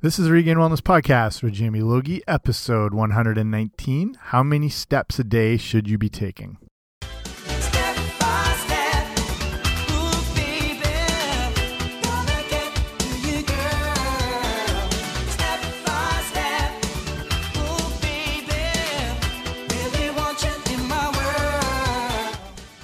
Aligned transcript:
This 0.00 0.20
is 0.20 0.30
Regained 0.30 0.60
Wellness 0.60 0.80
Podcast 0.80 1.42
with 1.42 1.54
Jamie 1.54 1.80
Logie, 1.80 2.22
episode 2.28 2.94
119. 2.94 4.14
How 4.26 4.44
many 4.44 4.68
steps 4.68 5.18
a 5.18 5.24
day 5.24 5.56
should 5.56 5.88
you 5.88 5.98
be 5.98 6.08
taking? 6.08 6.56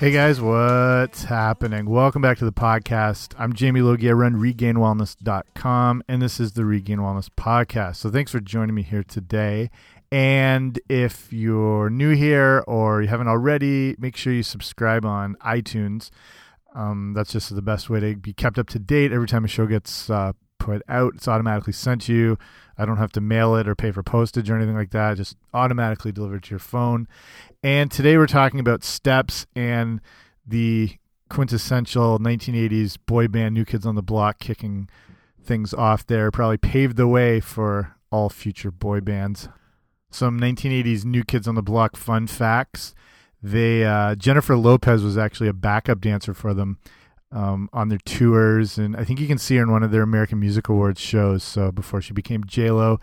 Hey 0.04 0.10
guys, 0.10 0.38
what's 0.38 1.24
happening? 1.24 1.88
Welcome 1.88 2.20
back 2.20 2.36
to 2.36 2.44
the 2.44 2.52
podcast. 2.52 3.32
I'm 3.38 3.54
Jamie 3.54 3.80
Logie. 3.80 4.10
I 4.10 4.12
run 4.12 4.34
regainedwellness.com, 4.34 6.02
and 6.06 6.20
this 6.20 6.38
is 6.38 6.52
the 6.52 6.66
Regained 6.66 7.00
Wellness 7.00 7.30
Podcast. 7.30 7.96
So 7.96 8.10
thanks 8.10 8.30
for 8.30 8.38
joining 8.38 8.74
me 8.74 8.82
here 8.82 9.02
today. 9.02 9.70
And 10.12 10.78
if 10.90 11.32
you're 11.32 11.88
new 11.88 12.14
here 12.14 12.62
or 12.66 13.00
you 13.00 13.08
haven't 13.08 13.28
already, 13.28 13.96
make 13.98 14.14
sure 14.14 14.34
you 14.34 14.42
subscribe 14.42 15.06
on 15.06 15.36
iTunes. 15.36 16.10
Um, 16.74 17.14
that's 17.14 17.32
just 17.32 17.54
the 17.54 17.62
best 17.62 17.88
way 17.88 18.00
to 18.00 18.14
be 18.14 18.34
kept 18.34 18.58
up 18.58 18.68
to 18.68 18.78
date. 18.78 19.10
Every 19.10 19.26
time 19.26 19.46
a 19.46 19.48
show 19.48 19.64
gets 19.64 20.10
uh, 20.10 20.34
put 20.64 20.82
out, 20.88 21.12
it's 21.16 21.28
automatically 21.28 21.74
sent 21.74 22.02
to 22.02 22.14
you. 22.14 22.38
I 22.78 22.86
don't 22.86 22.96
have 22.96 23.12
to 23.12 23.20
mail 23.20 23.54
it 23.54 23.68
or 23.68 23.74
pay 23.74 23.92
for 23.92 24.02
postage 24.02 24.48
or 24.48 24.56
anything 24.56 24.74
like 24.74 24.90
that. 24.92 25.18
Just 25.18 25.36
automatically 25.52 26.10
delivered 26.10 26.42
to 26.44 26.50
your 26.50 26.58
phone. 26.58 27.06
And 27.62 27.90
today 27.90 28.16
we're 28.16 28.26
talking 28.26 28.60
about 28.60 28.82
steps 28.82 29.46
and 29.54 30.00
the 30.46 30.96
quintessential 31.28 32.18
1980s 32.18 32.96
boy 33.04 33.28
band 33.28 33.54
New 33.54 33.66
Kids 33.66 33.84
on 33.84 33.94
the 33.94 34.02
Block 34.02 34.38
kicking 34.38 34.88
things 35.42 35.74
off 35.74 36.06
there. 36.06 36.30
Probably 36.30 36.56
paved 36.56 36.96
the 36.96 37.08
way 37.08 37.40
for 37.40 37.96
all 38.10 38.30
future 38.30 38.70
boy 38.70 39.00
bands. 39.00 39.50
Some 40.10 40.40
1980s 40.40 41.04
New 41.04 41.24
Kids 41.24 41.46
on 41.46 41.56
the 41.56 41.62
Block 41.62 41.94
fun 41.94 42.26
facts. 42.26 42.94
They 43.42 43.84
uh, 43.84 44.14
Jennifer 44.14 44.56
Lopez 44.56 45.02
was 45.02 45.18
actually 45.18 45.48
a 45.48 45.52
backup 45.52 46.00
dancer 46.00 46.32
for 46.32 46.54
them 46.54 46.78
um, 47.34 47.68
on 47.72 47.88
their 47.88 47.98
tours, 47.98 48.78
and 48.78 48.96
I 48.96 49.04
think 49.04 49.20
you 49.20 49.26
can 49.26 49.38
see 49.38 49.56
her 49.56 49.62
in 49.64 49.72
one 49.72 49.82
of 49.82 49.90
their 49.90 50.02
American 50.02 50.38
Music 50.38 50.68
Awards 50.68 51.00
shows. 51.00 51.42
So 51.42 51.72
before 51.72 52.00
she 52.00 52.14
became 52.14 52.44
J 52.44 52.70
Lo, 52.70 53.00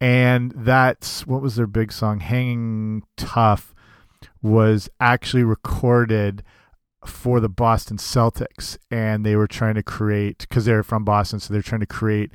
and 0.00 0.52
that's 0.56 1.26
what 1.26 1.42
was 1.42 1.56
their 1.56 1.66
big 1.66 1.92
song, 1.92 2.20
"Hanging 2.20 3.02
Tough," 3.16 3.74
was 4.40 4.88
actually 5.00 5.42
recorded 5.42 6.44
for 7.04 7.40
the 7.40 7.48
Boston 7.48 7.96
Celtics, 7.96 8.78
and 8.88 9.26
they 9.26 9.34
were 9.34 9.48
trying 9.48 9.74
to 9.74 9.82
create 9.82 10.46
because 10.48 10.64
they're 10.64 10.84
from 10.84 11.04
Boston, 11.04 11.40
so 11.40 11.52
they're 11.52 11.60
trying 11.60 11.80
to 11.80 11.86
create 11.86 12.30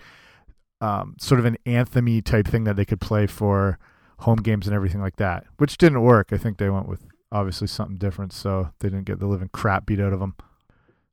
um, 0.81 1.15
sort 1.17 1.39
of 1.39 1.45
an 1.45 1.57
anthemy 1.65 2.23
type 2.23 2.45
thing 2.45 2.65
that 2.65 2.75
they 2.75 2.85
could 2.85 2.99
play 2.99 3.25
for 3.25 3.79
home 4.19 4.37
games 4.37 4.67
and 4.67 4.75
everything 4.75 5.01
like 5.01 5.15
that, 5.15 5.45
which 5.57 5.77
didn't 5.77 6.01
work. 6.01 6.33
I 6.33 6.37
think 6.37 6.57
they 6.57 6.69
went 6.69 6.89
with 6.89 7.05
obviously 7.31 7.67
something 7.67 7.97
different, 7.97 8.33
so 8.33 8.71
they 8.79 8.89
didn't 8.89 9.05
get 9.05 9.19
the 9.19 9.27
living 9.27 9.49
crap 9.53 9.85
beat 9.85 10.01
out 10.01 10.11
of 10.11 10.19
them. 10.19 10.35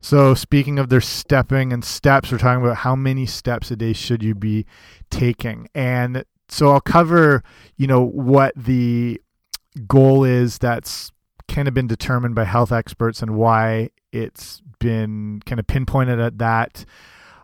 So 0.05 0.35
speaking 0.35 0.79
of 0.79 0.91
their 0.91 1.01
stepping 1.01 1.73
and 1.73 1.83
steps, 1.83 2.31
we're 2.31 2.37
talking 2.37 2.63
about 2.63 2.77
how 2.77 2.95
many 2.95 3.25
steps 3.25 3.71
a 3.71 3.77
day 3.77 3.95
should 3.95 4.23
you 4.23 4.35
be 4.35 4.67
taking, 5.09 5.67
and 5.75 6.27
so 6.51 6.73
I'll 6.73 6.81
cover, 6.83 7.43
you 7.79 7.87
know, 7.87 8.05
what 8.05 8.53
the 8.55 9.19
goal 9.89 10.25
is 10.25 10.59
that's 10.59 11.11
kind 11.49 11.69
of 11.69 11.73
been 11.73 11.87
determined 11.87 12.35
by 12.35 12.45
health 12.45 12.71
experts 12.71 13.23
and 13.23 13.35
why 13.35 13.89
it's 14.13 14.61
been 14.79 15.41
kind 15.47 15.59
of 15.59 15.67
pinpointed 15.67 16.21
at 16.21 16.37
that 16.37 16.85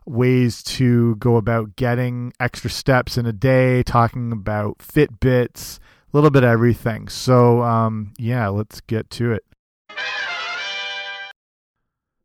ways 0.05 0.62
to 0.64 1.16
go 1.16 1.36
about 1.36 1.77
getting 1.77 2.31
extra 2.41 2.69
steps 2.69 3.16
in 3.16 3.25
a 3.25 3.33
day 3.33 3.83
talking 3.84 4.33
about 4.33 4.77
fitbits 4.81 5.78
a 5.78 5.81
little 6.12 6.31
bit 6.31 6.44
of 6.44 6.50
everything. 6.50 7.08
So 7.08 7.62
um, 7.62 8.12
yeah 8.19 8.48
let's 8.48 8.83
get 8.83 9.08
to 9.12 9.33
it 9.33 9.44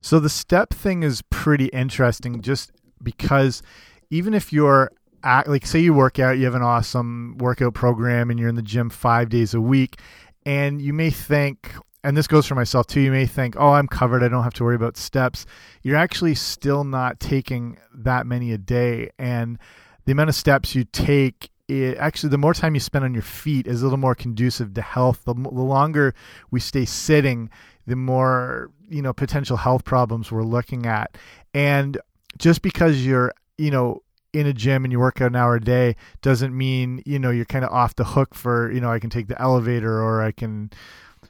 so 0.06 0.20
the 0.20 0.30
step 0.30 0.72
thing 0.72 1.02
is 1.02 1.24
pretty 1.32 1.66
interesting 1.66 2.40
just 2.42 2.72
because 3.02 3.64
even 4.12 4.36
if 4.36 4.54
you're 4.54 4.92
at, 5.24 5.48
like 5.50 5.66
say 5.66 5.80
you 5.80 5.96
work 5.96 6.20
out 6.20 6.38
you 6.38 6.46
have 6.46 6.54
an 6.54 6.62
awesome 6.62 7.36
workout 7.40 7.74
program 7.74 8.30
and 8.30 8.40
you're 8.40 8.48
in 8.48 8.54
the 8.54 8.62
gym 8.62 8.92
five 8.92 9.30
days 9.30 9.56
a 9.56 9.60
week 9.60 10.00
and 10.46 10.80
you 10.80 10.94
may 10.94 11.10
think 11.10 11.74
and 12.04 12.16
this 12.16 12.28
goes 12.28 12.46
for 12.46 12.54
myself 12.54 12.86
too 12.86 13.02
you 13.02 13.10
may 13.10 13.26
think 13.26 13.56
oh 13.58 13.72
i'm 13.72 13.88
covered. 13.88 14.22
I 14.22 14.28
don't 14.28 14.44
have 14.44 14.54
to 14.54 14.64
worry 14.64 14.76
about 14.76 14.96
steps. 14.96 15.48
You're 15.82 15.98
actually 15.98 16.36
still 16.36 16.84
not 16.84 17.20
taking 17.20 17.80
that 17.96 18.28
many 18.28 18.52
a 18.52 18.60
day 18.60 19.10
and 19.18 19.58
the 20.06 20.12
amount 20.12 20.30
of 20.30 20.36
steps 20.36 20.76
you 20.76 20.84
take 20.84 21.50
it, 21.68 21.98
actually 21.98 22.30
the 22.30 22.38
more 22.38 22.54
time 22.54 22.76
you 22.76 22.80
spend 22.80 23.06
on 23.06 23.16
your 23.16 23.24
feet 23.24 23.66
is 23.66 23.82
a 23.82 23.86
little 23.86 23.98
more 23.98 24.14
conducive 24.14 24.76
to 24.76 24.84
health. 24.84 25.24
The, 25.26 25.34
the 25.34 25.50
longer 25.50 26.14
we 26.52 26.60
stay 26.60 26.86
sitting 26.86 27.50
the 27.88 27.96
more 27.96 28.72
you 28.90 29.02
know 29.02 29.14
potential 29.14 29.58
health 29.58 29.84
problems 29.84 30.32
we're 30.32 30.44
looking 30.44 30.86
at 30.86 31.18
and 31.54 31.98
just 32.38 32.62
because 32.62 33.06
you're 33.06 33.34
you 33.58 33.72
know 33.72 34.02
in 34.34 34.46
a 34.46 34.54
gym 34.54 34.84
and 34.84 34.92
you 34.92 35.00
work 35.00 35.22
out 35.22 35.28
an 35.28 35.36
hour 35.36 35.56
a 35.56 35.62
day 35.62 35.96
doesn't 36.22 36.56
mean 36.56 37.02
you 37.06 37.18
know 37.18 37.30
you're 37.30 37.46
kind 37.46 37.64
of 37.64 37.72
off 37.72 37.96
the 37.96 38.04
hook 38.04 38.36
for 38.36 38.72
you 38.72 38.82
know 38.82 38.92
I 38.92 39.00
can 39.00 39.10
take 39.10 39.28
the 39.28 39.42
elevator 39.42 40.02
or 40.02 40.22
I 40.22 40.32
can 40.32 40.72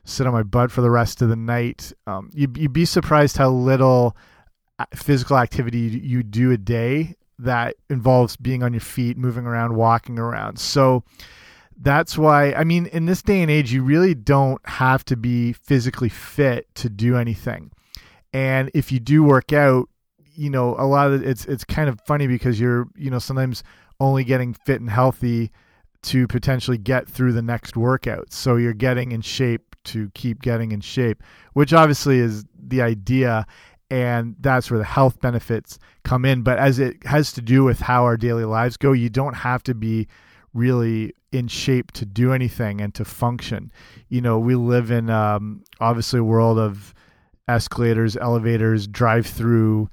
sit 0.05 0.27
on 0.27 0.33
my 0.33 0.43
butt 0.43 0.71
for 0.71 0.81
the 0.81 0.91
rest 0.91 1.21
of 1.21 1.29
the 1.29 1.35
night. 1.35 1.91
Um, 2.07 2.29
you, 2.33 2.47
you'd 2.55 2.73
be 2.73 2.85
surprised 2.85 3.37
how 3.37 3.49
little 3.49 4.15
uh, 4.79 4.85
physical 4.93 5.37
activity 5.37 5.79
you 5.79 6.23
do 6.23 6.51
a 6.51 6.57
day 6.57 7.15
that 7.39 7.75
involves 7.89 8.37
being 8.37 8.63
on 8.63 8.71
your 8.71 8.81
feet, 8.81 9.17
moving 9.17 9.45
around, 9.45 9.75
walking 9.75 10.19
around. 10.19 10.59
So 10.59 11.03
that's 11.77 12.17
why 12.17 12.53
I 12.53 12.63
mean 12.63 12.85
in 12.87 13.05
this 13.05 13.21
day 13.21 13.41
and 13.41 13.51
age 13.51 13.71
you 13.71 13.83
really 13.83 14.13
don't 14.13 14.61
have 14.67 15.03
to 15.05 15.17
be 15.17 15.53
physically 15.53 16.09
fit 16.09 16.73
to 16.75 16.89
do 16.89 17.17
anything. 17.17 17.71
And 18.33 18.69
if 18.73 18.91
you 18.91 18.99
do 18.99 19.23
work 19.23 19.53
out, 19.53 19.89
you 20.35 20.49
know, 20.49 20.75
a 20.77 20.85
lot 20.85 21.07
of 21.11 21.21
it, 21.21 21.27
it's 21.27 21.45
it's 21.45 21.63
kind 21.63 21.89
of 21.89 21.99
funny 22.01 22.27
because 22.27 22.59
you're, 22.59 22.87
you 22.95 23.09
know, 23.09 23.19
sometimes 23.19 23.63
only 23.99 24.23
getting 24.23 24.53
fit 24.53 24.81
and 24.81 24.89
healthy 24.89 25.51
to 26.03 26.27
potentially 26.27 26.77
get 26.77 27.07
through 27.07 27.33
the 27.33 27.41
next 27.41 27.75
workout. 27.75 28.31
So 28.31 28.57
you're 28.57 28.73
getting 28.73 29.11
in 29.11 29.21
shape 29.21 29.75
to 29.85 30.09
keep 30.13 30.41
getting 30.41 30.71
in 30.71 30.81
shape, 30.81 31.23
which 31.53 31.73
obviously 31.73 32.19
is 32.19 32.45
the 32.57 32.81
idea 32.81 33.45
and 33.91 34.35
that's 34.39 34.71
where 34.71 34.79
the 34.79 34.83
health 34.83 35.21
benefits 35.21 35.77
come 36.03 36.25
in, 36.25 36.41
but 36.41 36.57
as 36.57 36.79
it 36.79 37.05
has 37.05 37.31
to 37.33 37.41
do 37.41 37.63
with 37.63 37.79
how 37.79 38.03
our 38.03 38.17
daily 38.17 38.45
lives 38.45 38.77
go, 38.77 38.93
you 38.93 39.09
don't 39.09 39.35
have 39.35 39.61
to 39.63 39.75
be 39.75 40.07
really 40.53 41.13
in 41.35 41.47
shape 41.47 41.91
to 41.93 42.05
do 42.05 42.33
anything 42.33 42.81
and 42.81 42.93
to 42.95 43.05
function. 43.05 43.71
You 44.09 44.21
know, 44.21 44.39
we 44.39 44.55
live 44.55 44.91
in 44.91 45.09
um, 45.09 45.63
obviously 45.79 46.19
a 46.19 46.23
world 46.23 46.57
of 46.57 46.93
escalators, 47.47 48.17
elevators, 48.17 48.87
drive 48.87 49.25
through 49.25 49.89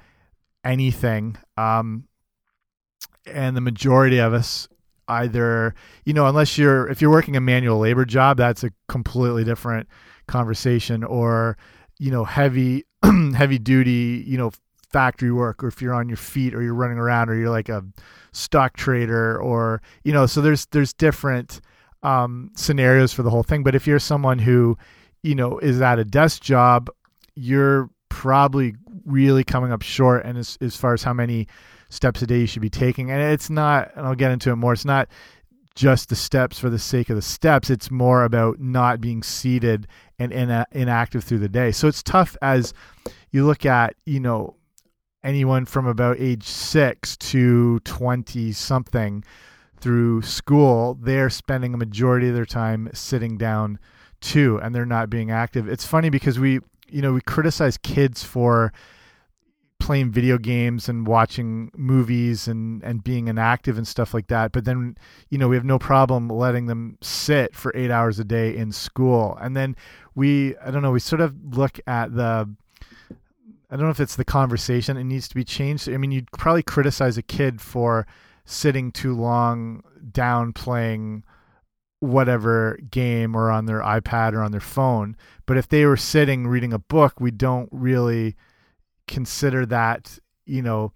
anything. 0.64 1.36
Um, 1.56 2.04
and 3.26 3.56
the 3.56 3.60
majority 3.60 4.18
of 4.18 4.32
us 4.32 4.68
either, 5.08 5.74
you 6.04 6.12
know, 6.12 6.26
unless 6.26 6.56
you're, 6.56 6.88
if 6.88 7.00
you're 7.00 7.10
working 7.10 7.36
a 7.36 7.40
manual 7.40 7.78
labor 7.78 8.04
job, 8.04 8.36
that's 8.36 8.64
a 8.64 8.70
completely 8.88 9.44
different 9.44 9.88
conversation 10.26 11.04
or, 11.04 11.56
you 11.98 12.10
know, 12.10 12.24
heavy, 12.24 12.84
heavy 13.36 13.58
duty, 13.58 14.24
you 14.26 14.38
know, 14.38 14.50
factory 14.92 15.32
work, 15.32 15.62
or 15.62 15.68
if 15.68 15.80
you're 15.80 15.94
on 15.94 16.08
your 16.08 16.16
feet 16.16 16.54
or 16.54 16.62
you're 16.62 16.74
running 16.74 16.98
around 16.98 17.30
or 17.30 17.34
you're 17.34 17.50
like 17.50 17.68
a 17.68 17.84
stock 18.32 18.76
trader 18.76 19.40
or, 19.40 19.82
you 20.04 20.12
know, 20.12 20.26
so 20.26 20.40
there's, 20.40 20.66
there's 20.66 20.92
different, 20.92 21.60
um, 22.02 22.50
scenarios 22.56 23.12
for 23.12 23.22
the 23.22 23.30
whole 23.30 23.42
thing. 23.42 23.62
But 23.62 23.74
if 23.74 23.86
you're 23.86 23.98
someone 23.98 24.38
who, 24.38 24.76
you 25.22 25.34
know, 25.34 25.58
is 25.58 25.80
at 25.80 25.98
a 25.98 26.04
desk 26.04 26.42
job, 26.42 26.90
you're 27.34 27.88
probably 28.08 28.74
really 29.04 29.44
coming 29.44 29.72
up 29.72 29.82
short 29.82 30.24
and 30.24 30.36
as, 30.36 30.58
as 30.60 30.76
far 30.76 30.94
as 30.94 31.02
how 31.02 31.12
many 31.12 31.46
steps 31.88 32.22
a 32.22 32.26
day 32.26 32.40
you 32.40 32.46
should 32.46 32.62
be 32.62 32.70
taking. 32.70 33.10
And 33.10 33.20
it's 33.20 33.50
not 33.50 33.90
and 33.96 34.06
i'll 34.06 34.14
get 34.14 34.32
into 34.32 34.50
it 34.50 34.56
more 34.56 34.72
it's 34.72 34.84
not 34.84 35.08
just 35.74 36.08
the 36.08 36.16
steps 36.16 36.58
for 36.58 36.68
the 36.68 36.78
sake 36.78 37.08
of 37.08 37.16
the 37.16 37.22
steps. 37.22 37.70
It's 37.70 37.90
more 37.90 38.24
about 38.24 38.60
not 38.60 39.00
being 39.00 39.22
seated 39.22 39.86
and 40.18 40.30
in, 40.32 40.64
inactive 40.72 41.24
through 41.24 41.38
the 41.38 41.48
day. 41.48 41.72
So 41.72 41.88
it's 41.88 42.02
tough 42.02 42.36
as 42.42 42.74
you 43.30 43.46
look 43.46 43.64
at 43.64 43.94
you 44.04 44.20
know 44.20 44.56
anyone 45.24 45.64
from 45.64 45.86
about 45.86 46.16
age 46.18 46.44
6 46.44 47.16
to 47.16 47.80
20 47.80 48.52
something 48.52 49.24
through 49.80 50.22
school 50.22 50.94
they're 51.00 51.30
spending 51.30 51.74
a 51.74 51.76
majority 51.76 52.28
of 52.28 52.34
their 52.34 52.46
time 52.46 52.88
sitting 52.92 53.36
down 53.36 53.78
too 54.22 54.58
and 54.62 54.74
they're 54.74 54.86
not 54.86 55.10
being 55.10 55.30
active. 55.30 55.68
It's 55.68 55.84
funny 55.84 56.08
because 56.08 56.38
we 56.38 56.60
you 56.88 57.00
know, 57.00 57.14
we 57.14 57.22
criticize 57.22 57.78
kids 57.78 58.22
for 58.22 58.72
playing 59.80 60.12
video 60.12 60.38
games 60.38 60.88
and 60.88 61.08
watching 61.08 61.70
movies 61.76 62.46
and 62.46 62.82
and 62.84 63.02
being 63.02 63.26
inactive 63.26 63.76
and 63.76 63.88
stuff 63.88 64.14
like 64.14 64.28
that 64.28 64.52
but 64.52 64.64
then 64.64 64.96
you 65.28 65.36
know 65.36 65.48
we 65.48 65.56
have 65.56 65.64
no 65.64 65.76
problem 65.76 66.28
letting 66.28 66.66
them 66.66 66.96
sit 67.00 67.52
for 67.56 67.72
8 67.74 67.90
hours 67.90 68.20
a 68.20 68.24
day 68.24 68.56
in 68.56 68.70
school. 68.70 69.36
And 69.40 69.56
then 69.56 69.74
we 70.14 70.56
I 70.58 70.70
don't 70.70 70.82
know 70.82 70.92
we 70.92 71.00
sort 71.00 71.20
of 71.20 71.34
look 71.56 71.80
at 71.86 72.14
the 72.14 72.48
I 73.72 73.76
don't 73.76 73.86
know 73.86 73.90
if 73.90 74.00
it's 74.00 74.16
the 74.16 74.24
conversation 74.24 74.96
it 74.96 75.04
needs 75.04 75.26
to 75.28 75.34
be 75.34 75.44
changed 75.44 75.88
I 75.88 75.96
mean 75.96 76.12
you'd 76.12 76.30
probably 76.30 76.62
criticize 76.62 77.18
a 77.18 77.22
kid 77.22 77.60
for 77.60 78.06
sitting 78.44 78.92
too 78.92 79.14
long 79.14 79.82
down 80.12 80.52
playing 80.52 81.24
whatever 82.02 82.80
game 82.90 83.36
or 83.36 83.48
on 83.48 83.66
their 83.66 83.80
iPad 83.80 84.32
or 84.32 84.42
on 84.42 84.50
their 84.50 84.60
phone. 84.60 85.16
But 85.46 85.56
if 85.56 85.68
they 85.68 85.86
were 85.86 85.96
sitting 85.96 86.48
reading 86.48 86.72
a 86.72 86.78
book, 86.78 87.20
we 87.20 87.30
don't 87.30 87.68
really 87.70 88.34
consider 89.06 89.64
that, 89.66 90.18
you 90.44 90.62
know, 90.62 90.92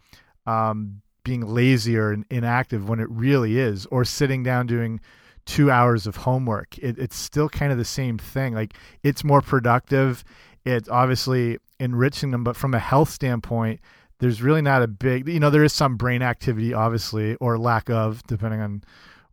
um, 0.46 1.02
being 1.22 1.46
lazy 1.46 1.96
or 1.96 2.16
inactive 2.28 2.88
when 2.88 2.98
it 2.98 3.08
really 3.08 3.56
is, 3.56 3.86
or 3.86 4.04
sitting 4.04 4.42
down 4.42 4.66
doing 4.66 5.00
two 5.44 5.70
hours 5.70 6.08
of 6.08 6.16
homework. 6.16 6.76
It, 6.78 6.98
it's 6.98 7.16
still 7.16 7.48
kind 7.48 7.70
of 7.70 7.78
the 7.78 7.84
same 7.84 8.18
thing. 8.18 8.54
Like 8.54 8.74
it's 9.04 9.22
more 9.22 9.40
productive. 9.40 10.24
It's 10.64 10.88
obviously 10.88 11.58
enriching 11.78 12.30
them, 12.30 12.44
but 12.44 12.56
from 12.56 12.74
a 12.74 12.78
health 12.78 13.10
standpoint, 13.10 13.80
there's 14.18 14.40
really 14.40 14.62
not 14.62 14.82
a 14.82 14.88
big, 14.88 15.28
you 15.28 15.40
know, 15.40 15.50
there 15.50 15.64
is 15.64 15.72
some 15.72 15.96
brain 15.96 16.22
activity, 16.22 16.72
obviously, 16.72 17.34
or 17.36 17.58
lack 17.58 17.90
of, 17.90 18.22
depending 18.26 18.60
on 18.60 18.82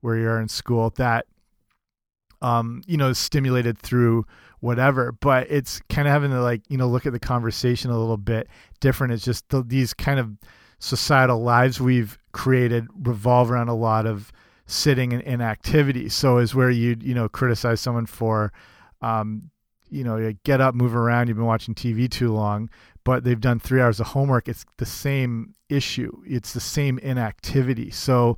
where 0.02 0.18
you 0.18 0.28
are 0.28 0.42
in 0.42 0.50
school, 0.50 0.90
that, 0.98 1.26
um, 2.42 2.82
you 2.86 2.98
know, 2.98 3.10
is 3.10 3.18
stimulated 3.18 3.78
through 3.78 4.26
whatever. 4.60 5.14
But 5.14 5.48
it's 5.50 5.82
kind 5.90 6.08
of 6.08 6.12
having 6.12 6.32
to, 6.32 6.42
like, 6.42 6.62
you 6.70 6.78
know, 6.78 6.88
look 6.88 7.06
at 7.06 7.14
the 7.14 7.20
conversation 7.20 7.92
a 7.92 7.98
little 7.98 8.18
bit 8.18 8.48
different. 8.82 9.14
It's 9.14 9.24
just 9.24 9.48
the, 9.50 9.64
these 9.64 9.94
kind 9.94 10.20
of 10.20 10.32
societal 10.80 11.42
lives 11.42 11.80
we've 11.80 12.18
created 12.34 12.88
revolve 12.94 13.50
around 13.50 13.70
a 13.70 13.76
lot 13.76 14.06
of 14.06 14.34
sitting 14.66 15.14
and 15.14 15.22
inactivity. 15.22 16.10
So 16.10 16.40
is 16.40 16.54
where 16.54 16.70
you 16.70 16.98
you 17.00 17.14
know 17.14 17.30
criticize 17.30 17.80
someone 17.80 18.06
for, 18.06 18.52
um, 19.02 19.50
you 19.94 20.04
know, 20.04 20.34
get 20.44 20.60
up, 20.60 20.74
move 20.76 20.96
around. 20.96 21.28
You've 21.28 21.38
been 21.38 21.46
watching 21.46 21.76
TV 21.76 22.10
too 22.10 22.34
long, 22.34 22.70
but 23.04 23.24
they've 23.24 23.40
done 23.40 23.60
three 23.60 23.82
hours 23.82 24.00
of 24.00 24.08
homework. 24.08 24.48
It's 24.48 24.66
the 24.78 24.86
same 24.86 25.54
issue. 25.70 26.12
It's 26.26 26.54
the 26.54 26.60
same 26.60 26.98
inactivity. 27.00 27.92
So, 27.92 28.38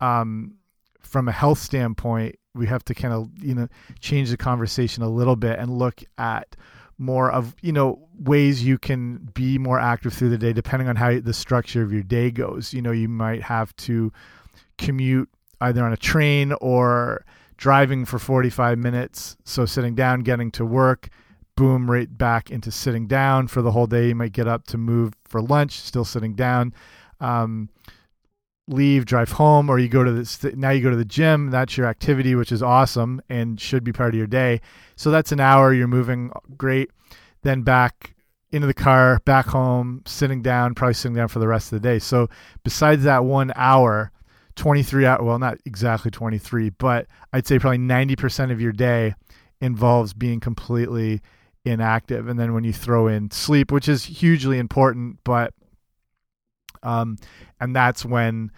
um, 0.00 0.54
from 1.00 1.28
a 1.28 1.32
health 1.32 1.58
standpoint, 1.58 2.36
we 2.54 2.66
have 2.66 2.84
to 2.84 2.94
kind 2.94 3.12
of 3.12 3.30
you 3.40 3.54
know 3.54 3.68
change 4.00 4.30
the 4.30 4.36
conversation 4.36 5.02
a 5.02 5.08
little 5.08 5.36
bit 5.36 5.58
and 5.58 5.78
look 5.78 6.02
at 6.16 6.56
more 6.96 7.30
of 7.30 7.54
you 7.60 7.72
know 7.72 8.08
ways 8.18 8.64
you 8.64 8.78
can 8.78 9.28
be 9.34 9.58
more 9.58 9.78
active 9.78 10.12
through 10.12 10.30
the 10.30 10.38
day 10.38 10.52
depending 10.52 10.88
on 10.88 10.94
how 10.94 11.18
the 11.18 11.34
structure 11.34 11.82
of 11.82 11.92
your 11.92 12.04
day 12.04 12.30
goes 12.30 12.72
you 12.72 12.80
know 12.80 12.92
you 12.92 13.08
might 13.08 13.42
have 13.42 13.74
to 13.74 14.12
commute 14.78 15.28
either 15.60 15.84
on 15.84 15.92
a 15.92 15.96
train 15.96 16.52
or 16.60 17.24
driving 17.56 18.04
for 18.04 18.18
45 18.18 18.78
minutes 18.78 19.36
so 19.44 19.64
sitting 19.64 19.94
down 19.94 20.20
getting 20.20 20.50
to 20.52 20.64
work 20.64 21.08
boom 21.56 21.90
right 21.90 22.16
back 22.16 22.50
into 22.50 22.70
sitting 22.70 23.06
down 23.06 23.46
for 23.46 23.62
the 23.62 23.70
whole 23.70 23.86
day. 23.86 24.08
You 24.08 24.14
might 24.14 24.32
get 24.32 24.48
up 24.48 24.66
to 24.68 24.78
move 24.78 25.14
for 25.24 25.40
lunch 25.40 25.80
still 25.80 26.04
sitting 26.04 26.34
down 26.34 26.74
um, 27.20 27.68
leave 28.66 29.04
drive 29.04 29.32
home 29.32 29.68
or 29.68 29.78
you 29.78 29.88
go 29.88 30.02
to 30.02 30.10
this 30.10 30.42
now 30.54 30.70
you 30.70 30.82
go 30.82 30.90
to 30.90 30.96
the 30.96 31.04
gym. 31.04 31.50
That's 31.50 31.76
your 31.76 31.86
activity 31.86 32.34
which 32.34 32.52
is 32.52 32.62
awesome 32.62 33.22
and 33.28 33.60
should 33.60 33.84
be 33.84 33.92
part 33.92 34.14
of 34.14 34.18
your 34.18 34.26
day. 34.26 34.60
So 34.96 35.10
that's 35.10 35.32
an 35.32 35.40
hour 35.40 35.72
you're 35.72 35.86
moving 35.86 36.32
great. 36.56 36.90
Then 37.42 37.62
back 37.62 38.14
into 38.50 38.66
the 38.66 38.74
car 38.74 39.20
back 39.24 39.46
home 39.46 40.02
sitting 40.06 40.42
down 40.42 40.74
probably 40.74 40.94
sitting 40.94 41.16
down 41.16 41.28
for 41.28 41.38
the 41.38 41.48
rest 41.48 41.72
of 41.72 41.80
the 41.80 41.88
day. 41.88 41.98
So 41.98 42.28
besides 42.62 43.04
that 43.04 43.24
one 43.24 43.52
hour 43.54 44.10
23 44.56 45.04
out 45.04 45.24
well 45.24 45.38
not 45.38 45.58
exactly 45.64 46.10
23 46.10 46.70
but 46.70 47.06
i'd 47.32 47.46
say 47.46 47.58
probably 47.58 47.78
90% 47.78 48.52
of 48.52 48.60
your 48.60 48.72
day 48.72 49.14
involves 49.60 50.12
being 50.12 50.40
completely 50.40 51.20
inactive. 51.64 52.28
And 52.28 52.38
then 52.38 52.52
when 52.52 52.64
you 52.64 52.72
throw 52.72 53.08
in 53.08 53.30
sleep 53.30 53.72
which 53.72 53.88
is 53.88 54.04
hugely 54.04 54.58
important 54.58 55.18
but 55.24 55.54
um, 56.82 57.16
and 57.60 57.74
that's 57.74 58.04
when 58.04 58.50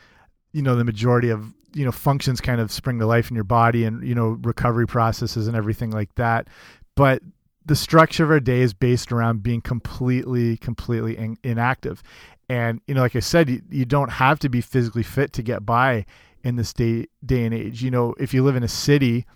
you 0.53 0.63
know 0.63 0.75
the 0.75 0.85
majority 0.85 1.31
of 1.31 1.55
you 1.75 1.85
know 1.85 1.93
functions 1.93 2.41
kind 2.41 2.61
of 2.61 2.73
spring 2.73 2.99
to 2.99 3.07
life 3.07 3.31
in 3.31 3.35
your 3.35 3.45
body 3.45 3.85
and 3.85 4.07
you 4.07 4.15
know 4.15 4.39
recovery 4.43 4.87
processes 4.87 5.47
and 5.47 5.57
everything 5.57 5.91
like 5.91 6.15
that. 6.17 6.49
But 6.97 7.23
the 7.65 7.77
structure 7.77 8.25
of 8.25 8.31
our 8.31 8.41
day 8.41 8.63
is 8.63 8.75
based 8.75 9.13
around 9.13 9.43
being 9.43 9.61
completely 9.61 10.57
completely 10.57 11.17
in, 11.17 11.37
inactive 11.45 12.03
and 12.49 12.81
you 12.87 12.95
know 12.95 13.01
like 13.01 13.17
i 13.17 13.21
said 13.21 13.49
you, 13.49 13.63
you 13.71 13.85
don't 13.85 14.11
have 14.11 14.39
to 14.39 14.49
be 14.49 14.61
physically 14.61 15.03
fit 15.03 15.33
to 15.33 15.43
get 15.43 15.67
by 15.67 16.05
in 16.45 16.57
this 16.57 16.73
day 16.73 17.07
day 17.25 17.45
and 17.45 17.55
age 17.55 17.83
you 17.83 17.91
know 17.91 18.15
if 18.19 18.33
you 18.33 18.43
live 18.43 18.57
in 18.57 18.63
a 18.63 18.69
city 18.69 19.27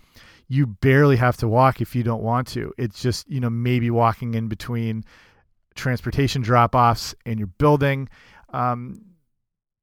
you 0.47 0.65
barely 0.65 1.15
have 1.15 1.37
to 1.37 1.47
walk 1.47 1.81
if 1.81 1.95
you 1.95 2.03
don't 2.03 2.23
want 2.23 2.47
to 2.47 2.73
it's 2.77 3.01
just 3.01 3.29
you 3.29 3.39
know 3.39 3.49
maybe 3.49 3.89
walking 3.89 4.33
in 4.33 4.47
between 4.47 5.03
transportation 5.75 6.41
drop 6.41 6.75
offs 6.75 7.15
in 7.25 7.37
your 7.37 7.47
building 7.47 8.07
um, 8.53 9.01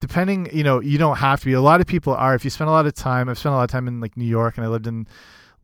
depending, 0.00 0.48
you 0.52 0.62
know, 0.62 0.80
you 0.80 0.98
don't 0.98 1.16
have 1.16 1.40
to 1.40 1.46
be. 1.46 1.52
A 1.52 1.60
lot 1.60 1.80
of 1.80 1.86
people 1.86 2.14
are. 2.14 2.34
If 2.34 2.44
you 2.44 2.50
spend 2.50 2.68
a 2.68 2.72
lot 2.72 2.86
of 2.86 2.94
time, 2.94 3.28
I've 3.28 3.38
spent 3.38 3.52
a 3.52 3.56
lot 3.56 3.64
of 3.64 3.70
time 3.70 3.88
in 3.88 4.00
like 4.00 4.16
New 4.16 4.24
York, 4.26 4.56
and 4.56 4.64
I 4.64 4.68
lived 4.68 4.86
in 4.86 5.06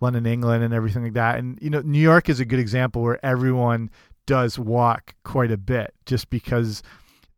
London, 0.01 0.27
England, 0.27 0.65
and 0.65 0.75
everything 0.75 1.05
like 1.05 1.15
that. 1.15 1.39
And 1.39 1.59
you 1.61 1.71
know, 1.71 1.81
New 1.81 2.01
York 2.01 2.29
is 2.29 2.41
a 2.41 2.45
good 2.45 2.59
example 2.59 3.03
where 3.03 3.25
everyone 3.25 3.91
does 4.27 4.59
walk 4.59 5.15
quite 5.25 5.51
a 5.51 5.57
bit, 5.57 5.95
just 6.07 6.31
because 6.31 6.83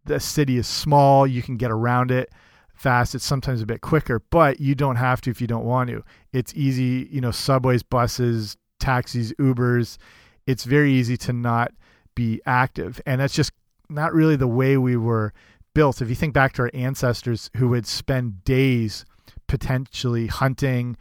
the 0.07 0.21
city 0.21 0.57
is 0.57 0.67
small. 0.67 1.27
You 1.27 1.43
can 1.43 1.57
get 1.57 1.71
around 1.71 2.11
it 2.11 2.31
fast. 2.75 3.15
It's 3.15 3.25
sometimes 3.25 3.63
a 3.63 3.67
bit 3.67 3.81
quicker, 3.81 4.23
but 4.31 4.61
you 4.61 4.75
don't 4.75 4.97
have 4.97 5.21
to 5.23 5.31
if 5.31 5.41
you 5.41 5.47
don't 5.47 5.65
want 5.65 5.91
to. 5.91 6.03
It's 6.33 6.55
easy, 6.55 7.09
you 7.11 7.21
know, 7.21 7.31
subways, 7.31 7.83
buses, 7.83 8.57
taxis, 8.81 9.33
Ubers. 9.35 9.99
It's 10.47 10.65
very 10.65 10.93
easy 10.93 11.17
to 11.19 11.33
not 11.33 11.73
be 12.15 12.41
active, 12.47 13.01
and 13.05 13.21
that's 13.21 13.35
just 13.35 13.53
not 13.89 14.13
really 14.13 14.37
the 14.37 14.47
way 14.47 14.77
we 14.77 14.97
were 14.97 15.33
built. 15.75 16.01
If 16.01 16.09
you 16.09 16.15
think 16.15 16.35
back 16.35 16.53
to 16.55 16.63
our 16.63 16.71
ancestors 16.73 17.51
who 17.57 17.69
would 17.69 17.87
spend 17.87 18.45
days 18.45 19.05
potentially 19.47 20.27
hunting 20.27 20.97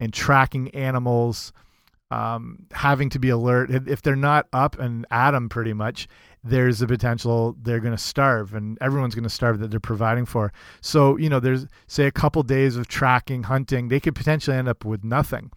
and 0.00 0.12
tracking 0.12 0.68
animals, 0.74 1.52
um, 2.10 2.66
having 2.72 3.10
to 3.10 3.18
be 3.18 3.28
alert. 3.28 3.70
If 3.70 4.02
they're 4.02 4.16
not 4.16 4.46
up 4.52 4.78
and 4.78 5.06
at 5.10 5.32
them 5.32 5.48
pretty 5.48 5.72
much, 5.72 6.08
there's 6.44 6.80
a 6.80 6.86
potential 6.86 7.56
they're 7.62 7.80
going 7.80 7.96
to 7.96 8.02
starve 8.02 8.54
and 8.54 8.78
everyone's 8.80 9.14
going 9.14 9.24
to 9.24 9.30
starve 9.30 9.58
that 9.58 9.70
they're 9.70 9.80
providing 9.80 10.24
for. 10.24 10.52
So, 10.80 11.16
you 11.16 11.28
know, 11.28 11.40
there's 11.40 11.66
say 11.86 12.06
a 12.06 12.12
couple 12.12 12.42
days 12.42 12.76
of 12.76 12.88
tracking, 12.88 13.44
hunting, 13.44 13.88
they 13.88 14.00
could 14.00 14.14
potentially 14.14 14.56
end 14.56 14.68
up 14.68 14.84
with 14.84 15.04
nothing. 15.04 15.50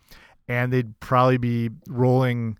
And 0.48 0.74
they'd 0.74 1.00
probably 1.00 1.38
be 1.38 1.69
rolling 1.88 2.57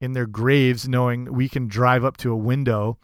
in 0.00 0.12
their 0.12 0.26
graves 0.26 0.86
knowing 0.86 1.32
we 1.32 1.48
can 1.48 1.66
drive 1.66 2.04
up 2.04 2.16
to 2.18 2.30
a 2.30 2.36
window 2.36 2.98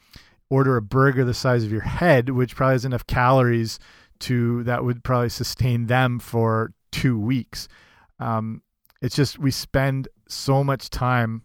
order 0.50 0.76
a 0.76 0.82
burger 0.82 1.24
the 1.24 1.32
size 1.32 1.64
of 1.64 1.70
your 1.70 1.80
head, 1.80 2.28
which 2.30 2.56
probably 2.56 2.74
has 2.74 2.84
enough 2.84 3.06
calories 3.06 3.78
to 4.18 4.62
that 4.64 4.84
would 4.84 5.02
probably 5.02 5.28
sustain 5.28 5.86
them 5.86 6.18
for 6.18 6.72
two 6.90 7.18
weeks. 7.18 7.68
Um, 8.18 8.62
it's 9.00 9.16
just 9.16 9.38
we 9.38 9.50
spend 9.50 10.08
so 10.28 10.62
much 10.62 10.90
time 10.90 11.42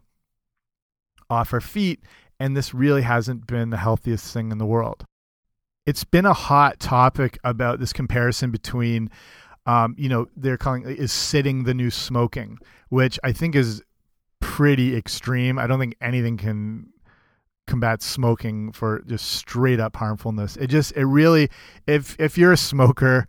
off 1.30 1.54
our 1.54 1.62
feet, 1.62 2.04
and 2.40 2.56
this 2.56 2.74
really 2.74 3.02
hasn't 3.02 3.48
been 3.48 3.70
the 3.70 3.78
healthiest 3.78 4.34
thing 4.34 4.52
in 4.52 4.58
the 4.58 4.66
world. 4.66 5.06
It's 5.86 6.04
been 6.04 6.26
a 6.26 6.34
hot 6.34 6.80
topic 6.80 7.38
about 7.44 7.80
this 7.80 7.94
comparison 7.94 8.52
between, 8.52 9.10
um, 9.66 9.96
you 9.98 10.10
know, 10.10 10.28
they're 10.36 10.58
calling 10.58 10.84
is 10.84 11.12
sitting 11.12 11.64
the 11.64 11.74
new 11.74 11.92
smoking, 11.92 12.58
which 12.90 13.20
I 13.24 13.32
think 13.32 13.56
is 13.56 13.84
pretty 14.40 14.96
extreme. 14.96 15.60
I 15.60 15.68
don't 15.68 15.80
think 15.80 15.96
anything 16.02 16.38
can 16.38 16.88
combat 17.68 18.02
smoking 18.02 18.72
for 18.72 19.02
just 19.08 19.26
straight 19.32 19.80
up 19.80 19.96
harmfulness. 19.96 20.58
It 20.58 20.68
just 20.68 20.92
it 20.94 21.06
really 21.06 21.50
if 21.88 22.20
if 22.20 22.38
you're 22.38 22.54
a 22.54 22.58
smoker, 22.58 23.28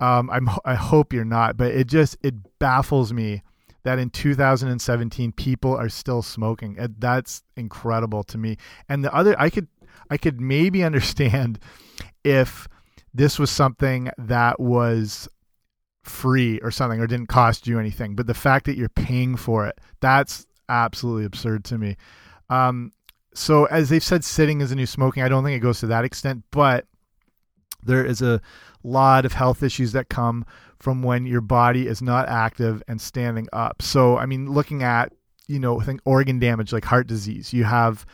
um, 0.00 0.30
I'm 0.30 0.48
I 0.64 0.74
hope 0.74 1.12
you're 1.12 1.24
not, 1.24 1.56
but 1.56 1.72
it 1.72 1.86
just 1.86 2.16
it 2.22 2.34
baffles 2.58 3.12
me 3.12 3.42
that 3.86 4.00
in 4.00 4.10
2017 4.10 5.30
people 5.30 5.72
are 5.76 5.88
still 5.88 6.20
smoking. 6.20 6.76
That's 6.98 7.44
incredible 7.56 8.24
to 8.24 8.36
me. 8.36 8.56
And 8.88 9.04
the 9.04 9.14
other 9.14 9.36
I 9.38 9.48
could 9.48 9.68
I 10.10 10.16
could 10.16 10.40
maybe 10.40 10.82
understand 10.90 11.60
if 12.24 12.68
this 13.14 13.38
was 13.38 13.48
something 13.48 14.10
that 14.18 14.58
was 14.58 15.28
free 16.02 16.58
or 16.60 16.72
something 16.72 17.00
or 17.00 17.06
didn't 17.06 17.28
cost 17.28 17.68
you 17.68 17.78
anything, 17.78 18.16
but 18.16 18.26
the 18.26 18.34
fact 18.34 18.66
that 18.66 18.76
you're 18.76 18.88
paying 18.88 19.36
for 19.36 19.66
it, 19.68 19.78
that's 20.00 20.46
absolutely 20.68 21.24
absurd 21.24 21.64
to 21.66 21.78
me. 21.78 21.96
Um, 22.50 22.90
so 23.34 23.66
as 23.66 23.88
they've 23.88 24.02
said, 24.02 24.24
sitting 24.24 24.62
is 24.62 24.72
a 24.72 24.74
new 24.74 24.86
smoking. 24.86 25.22
I 25.22 25.28
don't 25.28 25.44
think 25.44 25.56
it 25.56 25.60
goes 25.60 25.78
to 25.80 25.86
that 25.86 26.04
extent, 26.04 26.42
but 26.50 26.86
there 27.86 28.04
is 28.04 28.22
a 28.22 28.40
lot 28.82 29.24
of 29.24 29.32
health 29.32 29.62
issues 29.62 29.92
that 29.92 30.08
come 30.08 30.44
from 30.78 31.02
when 31.02 31.26
your 31.26 31.40
body 31.40 31.86
is 31.86 32.02
not 32.02 32.28
active 32.28 32.82
and 32.86 33.00
standing 33.00 33.48
up. 33.52 33.82
So 33.82 34.16
I 34.16 34.26
mean, 34.26 34.50
looking 34.50 34.82
at 34.82 35.12
you 35.48 35.58
know, 35.58 35.80
think 35.80 36.00
organ 36.04 36.38
damage 36.38 36.72
like 36.72 36.84
heart 36.84 37.06
disease. 37.06 37.52
You 37.52 37.64
have 37.64 38.04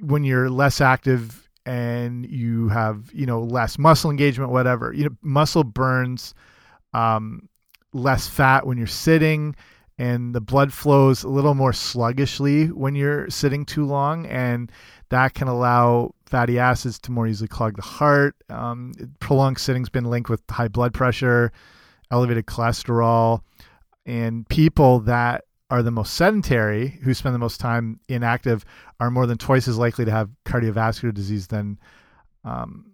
when 0.00 0.24
you're 0.24 0.50
less 0.50 0.80
active 0.80 1.48
and 1.66 2.26
you 2.26 2.68
have 2.68 3.10
you 3.12 3.26
know 3.26 3.42
less 3.42 3.78
muscle 3.78 4.10
engagement, 4.10 4.50
whatever. 4.50 4.92
You 4.92 5.04
know, 5.04 5.16
muscle 5.22 5.64
burns 5.64 6.34
um, 6.92 7.48
less 7.92 8.26
fat 8.26 8.66
when 8.66 8.78
you're 8.78 8.86
sitting 8.86 9.54
and 9.98 10.34
the 10.34 10.40
blood 10.40 10.72
flows 10.72 11.24
a 11.24 11.28
little 11.28 11.54
more 11.54 11.72
sluggishly 11.72 12.66
when 12.66 12.94
you're 12.94 13.28
sitting 13.28 13.64
too 13.64 13.84
long 13.84 14.26
and 14.26 14.72
that 15.10 15.34
can 15.34 15.46
allow 15.46 16.14
fatty 16.30 16.58
acids 16.58 16.98
to 17.00 17.12
more 17.12 17.26
easily 17.26 17.48
clog 17.48 17.76
the 17.76 17.82
heart. 17.82 18.36
Um, 18.48 18.92
prolonged 19.18 19.58
sitting's 19.58 19.88
been 19.88 20.04
linked 20.04 20.30
with 20.30 20.42
high 20.48 20.68
blood 20.68 20.94
pressure, 20.94 21.52
elevated 22.10 22.46
cholesterol, 22.46 23.42
and 24.06 24.48
people 24.48 25.00
that 25.00 25.44
are 25.70 25.82
the 25.82 25.90
most 25.90 26.14
sedentary, 26.14 26.98
who 27.02 27.14
spend 27.14 27.34
the 27.34 27.38
most 27.38 27.60
time 27.60 28.00
inactive, 28.08 28.64
are 28.98 29.10
more 29.10 29.26
than 29.26 29.38
twice 29.38 29.68
as 29.68 29.78
likely 29.78 30.04
to 30.04 30.10
have 30.10 30.30
cardiovascular 30.44 31.14
disease 31.14 31.46
than 31.46 31.78
um, 32.44 32.92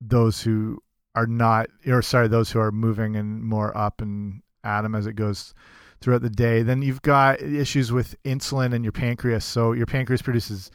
those 0.00 0.42
who 0.42 0.78
are 1.14 1.26
not, 1.26 1.68
or 1.86 2.02
sorry, 2.02 2.28
those 2.28 2.50
who 2.50 2.60
are 2.60 2.70
moving 2.70 3.16
and 3.16 3.42
more 3.42 3.76
up 3.76 4.00
and 4.00 4.42
at 4.62 4.84
'em 4.84 4.94
as 4.94 5.06
it 5.06 5.14
goes 5.14 5.54
throughout 6.00 6.22
the 6.22 6.30
day. 6.30 6.62
Then 6.62 6.82
you've 6.82 7.02
got 7.02 7.40
issues 7.40 7.90
with 7.90 8.14
insulin 8.22 8.74
and 8.74 8.84
your 8.84 8.92
pancreas. 8.92 9.44
So 9.44 9.72
your 9.72 9.86
pancreas 9.86 10.22
produces 10.22 10.70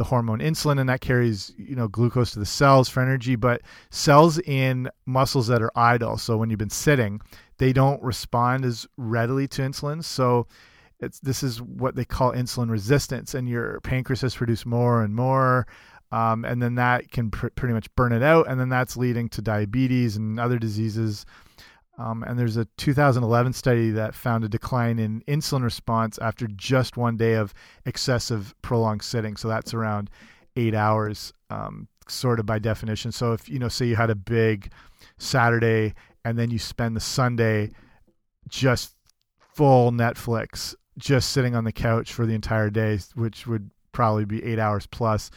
the 0.00 0.04
hormone 0.04 0.38
insulin 0.38 0.80
and 0.80 0.88
that 0.88 1.02
carries 1.02 1.52
you 1.58 1.76
know 1.76 1.86
glucose 1.86 2.30
to 2.30 2.38
the 2.38 2.46
cells 2.46 2.88
for 2.88 3.02
energy 3.02 3.36
but 3.36 3.60
cells 3.90 4.38
in 4.38 4.88
muscles 5.04 5.46
that 5.46 5.60
are 5.60 5.70
idle 5.76 6.16
so 6.16 6.38
when 6.38 6.48
you've 6.48 6.58
been 6.58 6.70
sitting 6.70 7.20
they 7.58 7.70
don't 7.70 8.02
respond 8.02 8.64
as 8.64 8.86
readily 8.96 9.46
to 9.46 9.60
insulin 9.60 10.02
so 10.02 10.46
it's 11.00 11.20
this 11.20 11.42
is 11.42 11.60
what 11.60 11.96
they 11.96 12.04
call 12.06 12.32
insulin 12.32 12.70
resistance 12.70 13.34
and 13.34 13.46
your 13.46 13.78
pancreas 13.82 14.22
has 14.22 14.34
produced 14.34 14.64
more 14.64 15.02
and 15.02 15.14
more 15.14 15.66
um, 16.12 16.46
and 16.46 16.62
then 16.62 16.76
that 16.76 17.10
can 17.10 17.30
pr 17.30 17.48
pretty 17.48 17.74
much 17.74 17.94
burn 17.94 18.10
it 18.10 18.22
out 18.22 18.48
and 18.48 18.58
then 18.58 18.70
that's 18.70 18.96
leading 18.96 19.28
to 19.28 19.42
diabetes 19.42 20.16
and 20.16 20.40
other 20.40 20.58
diseases 20.58 21.26
um, 22.00 22.22
and 22.22 22.38
there's 22.38 22.56
a 22.56 22.64
2011 22.78 23.52
study 23.52 23.90
that 23.90 24.14
found 24.14 24.42
a 24.42 24.48
decline 24.48 24.98
in 24.98 25.20
insulin 25.28 25.62
response 25.62 26.18
after 26.18 26.46
just 26.46 26.96
one 26.96 27.18
day 27.18 27.34
of 27.34 27.52
excessive 27.84 28.54
prolonged 28.62 29.02
sitting. 29.02 29.36
So 29.36 29.48
that's 29.48 29.74
around 29.74 30.08
eight 30.56 30.74
hours, 30.74 31.34
um, 31.50 31.88
sort 32.08 32.40
of 32.40 32.46
by 32.46 32.58
definition. 32.58 33.12
So 33.12 33.34
if 33.34 33.50
you 33.50 33.58
know, 33.58 33.68
say 33.68 33.84
you 33.84 33.96
had 33.96 34.08
a 34.08 34.14
big 34.14 34.72
Saturday 35.18 35.92
and 36.24 36.38
then 36.38 36.50
you 36.50 36.58
spend 36.58 36.96
the 36.96 37.00
Sunday 37.00 37.70
just 38.48 38.94
full 39.54 39.92
Netflix, 39.92 40.74
just 40.96 41.30
sitting 41.30 41.54
on 41.54 41.64
the 41.64 41.72
couch 41.72 42.14
for 42.14 42.24
the 42.24 42.34
entire 42.34 42.70
day, 42.70 42.98
which 43.14 43.46
would 43.46 43.70
probably 43.92 44.24
be 44.24 44.42
eight 44.42 44.58
hours 44.58 44.86
plus, 44.86 45.30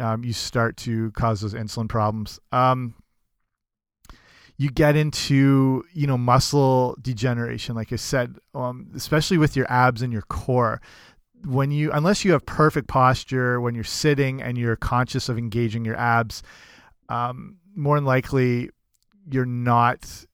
um, 0.00 0.24
you 0.24 0.32
start 0.32 0.78
to 0.78 1.10
cause 1.10 1.42
those 1.42 1.52
insulin 1.52 1.88
problems. 1.88 2.40
Um, 2.50 2.94
you 4.58 4.70
get 4.70 4.96
into 4.96 5.84
you 5.92 6.06
know 6.06 6.18
muscle 6.18 6.96
degeneration 7.00 7.74
like 7.74 7.92
i 7.92 7.96
said 7.96 8.36
um, 8.54 8.88
especially 8.94 9.38
with 9.38 9.56
your 9.56 9.70
abs 9.70 10.02
and 10.02 10.12
your 10.12 10.22
core. 10.22 10.80
When 11.44 11.70
you 11.70 11.92
unless 11.92 12.24
you 12.24 12.32
have 12.32 12.44
perfect 12.44 12.88
posture 12.88 13.60
when 13.60 13.76
you're 13.76 13.84
sitting 13.84 14.42
and 14.42 14.58
you're 14.58 14.74
conscious 14.74 15.28
of 15.28 15.38
engaging 15.38 15.84
your 15.84 15.96
abs 15.96 16.42
um, 17.08 17.58
more 17.76 17.96
than 17.96 18.04
likely 18.04 18.70
you're 19.30 19.46
not 19.46 20.26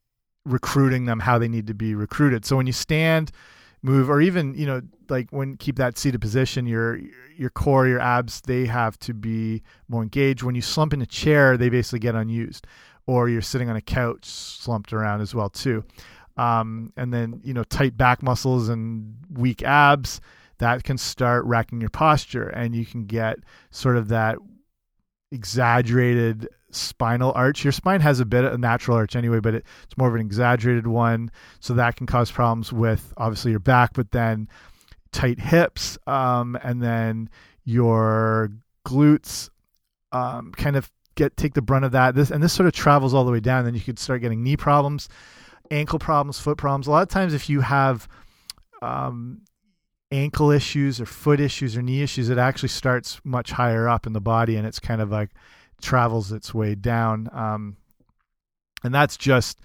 recruiting 0.47 1.05
them 1.05 1.21
how 1.21 1.39
they 1.39 1.49
need 1.49 1.67
to 1.67 1.75
be 1.75 1.95
recruited. 1.95 2.45
So 2.47 2.57
when 2.57 2.67
you 2.67 2.73
stand 2.73 3.31
move 3.83 4.09
or 4.09 4.23
even 4.23 4.55
you 4.55 4.65
know 4.65 4.81
like 5.11 5.29
when 5.31 5.59
keep 5.59 5.77
that 5.77 5.99
seated 5.99 6.23
position 6.23 6.67
your 6.67 6.99
your 7.37 7.51
core 7.51 7.87
your 7.87 8.01
abs 8.01 8.41
they 8.43 8.65
have 8.65 8.99
to 9.01 9.13
be 9.13 9.63
more 9.89 10.03
engaged. 10.03 10.43
When 10.43 10.55
you 10.55 10.63
slump 10.63 10.95
in 10.95 11.03
a 11.03 11.07
chair 11.07 11.59
they 11.59 11.69
basically 11.69 11.99
get 11.99 12.15
unused 12.15 12.67
or 13.07 13.29
you're 13.29 13.43
sitting 13.43 13.69
on 13.71 13.77
a 13.77 13.81
couch 13.81 14.25
slumped 14.25 14.93
around 14.93 15.21
as 15.21 15.35
well 15.35 15.51
too. 15.51 15.85
Um, 16.37 16.93
and 16.97 17.13
then 17.13 17.41
you 17.45 17.55
know 17.55 17.65
tight 17.65 17.97
back 17.97 18.23
muscles 18.23 18.69
and 18.69 19.15
weak 19.31 19.63
abs 19.63 20.21
that 20.59 20.85
can 20.85 20.99
start 20.99 21.45
wrecking 21.45 21.81
your 21.81 21.91
posture, 21.91 22.49
and 22.49 22.75
you 22.75 22.87
can 22.87 23.07
get 23.07 23.39
sort 23.71 23.97
of 23.97 24.09
that 24.09 24.39
exaggerated 25.31 26.49
spinal 26.71 27.33
arch. 27.35 27.65
Your 27.65 27.73
spine 27.73 28.01
has 28.01 28.21
a 28.21 28.25
bit 28.25 28.45
of 28.45 28.53
a 28.53 28.59
natural 28.59 28.97
arch 28.97 29.17
anyway, 29.17 29.41
but 29.41 29.55
it, 29.55 29.67
it's 29.85 29.97
more 29.97 30.09
of 30.09 30.15
an 30.15 30.21
exaggerated 30.21 30.87
one, 30.87 31.31
so 31.61 31.75
that 31.75 31.97
can 31.97 32.07
cause 32.07 32.31
problems 32.31 32.73
with 32.73 33.13
obviously 33.17 33.51
your 33.51 33.61
back, 33.61 33.93
but 33.95 34.11
then 34.11 34.49
tight 35.13 35.39
hips, 35.39 35.99
um, 36.07 36.59
and 36.63 36.83
then 36.83 37.29
your 37.65 38.51
glutes 38.87 39.51
um, 40.13 40.53
kind 40.53 40.77
of 40.77 40.91
get 41.15 41.37
take 41.37 41.55
the 41.55 41.63
brunt 41.63 41.85
of 41.85 41.93
that. 41.93 42.15
This 42.15 42.31
and 42.31 42.43
this 42.43 42.53
sort 42.53 42.67
of 42.67 42.73
travels 42.73 43.15
all 43.15 43.25
the 43.25 43.33
way 43.33 43.41
down. 43.41 43.65
Then 43.65 43.75
you 43.75 43.81
could 43.81 43.99
start 43.99 44.21
getting 44.21 44.43
knee 44.43 44.57
problems, 44.57 45.09
ankle 45.71 45.99
problems, 45.99 46.39
foot 46.39 46.59
problems. 46.59 46.87
A 46.87 46.91
lot 46.91 47.03
of 47.03 47.09
times, 47.09 47.35
if 47.35 47.49
you 47.49 47.61
have 47.61 48.09
um, 48.83 49.43
ankle 50.11 50.51
issues 50.51 51.01
or 51.01 51.07
foot 51.07 51.41
issues 51.41 51.77
or 51.77 51.83
knee 51.83 52.03
issues, 52.03 52.29
it 52.29 52.39
actually 52.39 52.69
starts 52.69 53.21
much 53.25 53.53
higher 53.53 53.89
up 53.89 54.07
in 54.07 54.13
the 54.13 54.21
body, 54.21 54.57
and 54.57 54.67
it's 54.67 54.81
kind 54.81 55.01
of 55.01 55.11
like 55.11 55.31
travels 55.81 56.33
its 56.33 56.55
way 56.55 56.75
down. 56.75 57.29
Um, 57.33 57.77
and 58.83 58.95
that's 58.95 59.17
just 59.17 59.61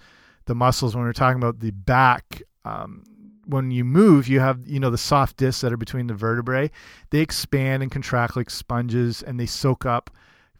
the 0.46 0.54
muscles. 0.54 0.94
When 0.94 1.04
we're 1.04 1.12
talking 1.12 1.40
about 1.40 1.60
the 1.60 1.70
back, 1.70 2.42
um, 2.64 3.04
when 3.46 3.70
you 3.70 3.84
move, 3.84 4.28
you 4.28 4.40
have 4.40 4.66
you 4.66 4.80
know 4.80 4.90
the 4.90 4.98
soft 4.98 5.36
discs 5.36 5.60
that 5.62 5.72
are 5.72 5.78
between 5.78 6.06
the 6.06 6.14
vertebrae. 6.14 6.70
They 7.10 7.20
expand 7.20 7.82
and 7.82 7.90
contract 7.90 8.36
like 8.36 8.50
sponges, 8.50 9.22
and 9.22 9.38
they 9.38 9.46
soak 9.46 9.84
up 9.84 10.10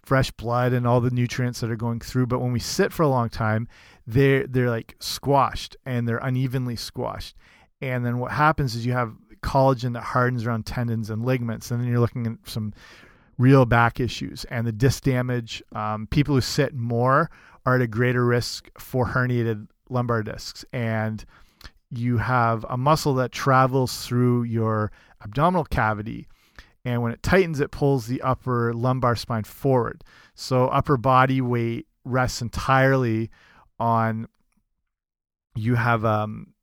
fresh 0.02 0.30
blood 0.30 0.72
and 0.72 0.86
all 0.86 1.00
the 1.00 1.10
nutrients 1.10 1.60
that 1.60 1.70
are 1.70 1.76
going 1.76 2.00
through. 2.00 2.26
But 2.26 2.40
when 2.40 2.52
we 2.52 2.60
sit 2.60 2.92
for 2.92 3.02
a 3.02 3.08
long 3.08 3.28
time, 3.28 3.68
they're 4.06 4.46
they're 4.46 4.70
like 4.70 4.96
squashed 4.98 5.76
and 5.84 6.08
they're 6.08 6.18
unevenly 6.18 6.76
squashed. 6.76 7.36
And 7.80 8.04
then 8.04 8.18
what 8.18 8.32
happens 8.32 8.74
is 8.74 8.84
you 8.84 8.92
have 8.92 9.14
collagen 9.42 9.94
that 9.94 10.02
hardens 10.02 10.44
around 10.44 10.66
tendons 10.66 11.10
and 11.10 11.24
ligaments, 11.24 11.70
and 11.70 11.80
then 11.80 11.88
you're 11.88 12.00
looking 12.00 12.26
at 12.26 12.48
some 12.48 12.74
real 13.38 13.64
back 13.64 14.00
issues 14.00 14.44
and 14.46 14.66
the 14.66 14.72
disc 14.72 15.02
damage. 15.04 15.62
Um, 15.72 16.06
people 16.08 16.34
who 16.34 16.40
sit 16.40 16.74
more 16.74 17.30
are 17.64 17.76
at 17.76 17.80
a 17.80 17.86
greater 17.86 18.24
risk 18.24 18.70
for 18.78 19.06
herniated 19.06 19.66
lumbar 19.88 20.22
discs, 20.22 20.64
and 20.72 21.24
you 21.90 22.18
have 22.18 22.64
a 22.68 22.76
muscle 22.76 23.14
that 23.14 23.32
travels 23.32 24.06
through 24.06 24.44
your 24.44 24.92
abdominal 25.22 25.64
cavity 25.64 26.28
and 26.84 27.02
when 27.02 27.12
it 27.12 27.22
tightens 27.22 27.60
it 27.60 27.70
pulls 27.70 28.06
the 28.06 28.22
upper 28.22 28.72
lumbar 28.72 29.16
spine 29.16 29.44
forward. 29.44 30.02
So 30.34 30.68
upper 30.68 30.96
body 30.96 31.40
weight 31.40 31.86
rests 32.04 32.40
entirely 32.42 33.30
on 33.78 34.26
you 35.54 35.74
have 35.74 36.04
um 36.04 36.54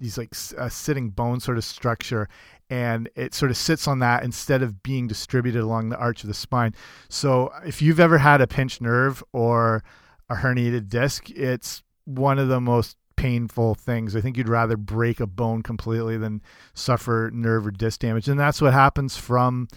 these 0.00 0.18
like 0.18 0.34
a 0.58 0.68
sitting 0.68 1.10
bone 1.10 1.38
sort 1.38 1.56
of 1.56 1.64
structure 1.64 2.28
and 2.68 3.08
it 3.14 3.34
sort 3.34 3.50
of 3.50 3.56
sits 3.56 3.86
on 3.86 4.00
that 4.00 4.24
instead 4.24 4.62
of 4.62 4.82
being 4.82 5.06
distributed 5.06 5.62
along 5.62 5.90
the 5.90 5.96
arch 5.96 6.24
of 6.24 6.28
the 6.28 6.34
spine. 6.34 6.74
So 7.08 7.52
if 7.64 7.80
you've 7.80 8.00
ever 8.00 8.18
had 8.18 8.40
a 8.40 8.46
pinched 8.46 8.80
nerve 8.80 9.22
or 9.32 9.84
a 10.28 10.34
herniated 10.34 10.88
disc 10.88 11.30
it's 11.30 11.82
one 12.04 12.38
of 12.38 12.48
the 12.48 12.60
most 12.60 12.96
painful 13.16 13.74
things. 13.74 14.16
I 14.16 14.20
think 14.20 14.36
you'd 14.36 14.48
rather 14.48 14.76
break 14.76 15.20
a 15.20 15.26
bone 15.26 15.62
completely 15.62 16.16
than 16.16 16.42
suffer 16.74 17.30
nerve 17.32 17.66
or 17.66 17.70
disc 17.70 18.00
damage. 18.00 18.28
And 18.28 18.38
that's 18.38 18.60
what 18.60 18.72
happens 18.72 19.16
from 19.16 19.68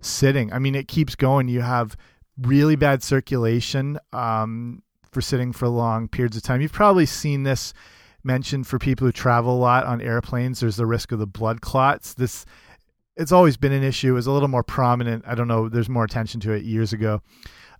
sitting. 0.00 0.52
I 0.52 0.58
mean, 0.58 0.74
it 0.74 0.88
keeps 0.88 1.14
going. 1.14 1.48
You 1.48 1.60
have 1.60 1.96
really 2.38 2.76
bad 2.76 3.02
circulation 3.02 3.98
um, 4.12 4.82
for 5.10 5.20
sitting 5.20 5.52
for 5.52 5.68
long 5.68 6.08
periods 6.08 6.36
of 6.36 6.42
time. 6.42 6.60
You've 6.60 6.72
probably 6.72 7.06
seen 7.06 7.42
this 7.42 7.72
mentioned 8.24 8.66
for 8.66 8.78
people 8.78 9.06
who 9.06 9.12
travel 9.12 9.54
a 9.54 9.58
lot 9.58 9.84
on 9.84 10.00
airplanes. 10.00 10.60
There's 10.60 10.76
the 10.76 10.86
risk 10.86 11.12
of 11.12 11.18
the 11.18 11.26
blood 11.26 11.60
clots. 11.60 12.14
This 12.14 12.44
it's 13.16 13.32
always 13.32 13.56
been 13.56 13.72
an 13.72 13.82
issue. 13.82 14.14
Was 14.14 14.26
a 14.26 14.32
little 14.32 14.48
more 14.48 14.62
prominent. 14.62 15.24
I 15.26 15.34
don't 15.34 15.48
know. 15.48 15.68
There's 15.68 15.88
more 15.88 16.04
attention 16.04 16.40
to 16.40 16.52
it 16.52 16.64
years 16.64 16.92
ago. 16.92 17.20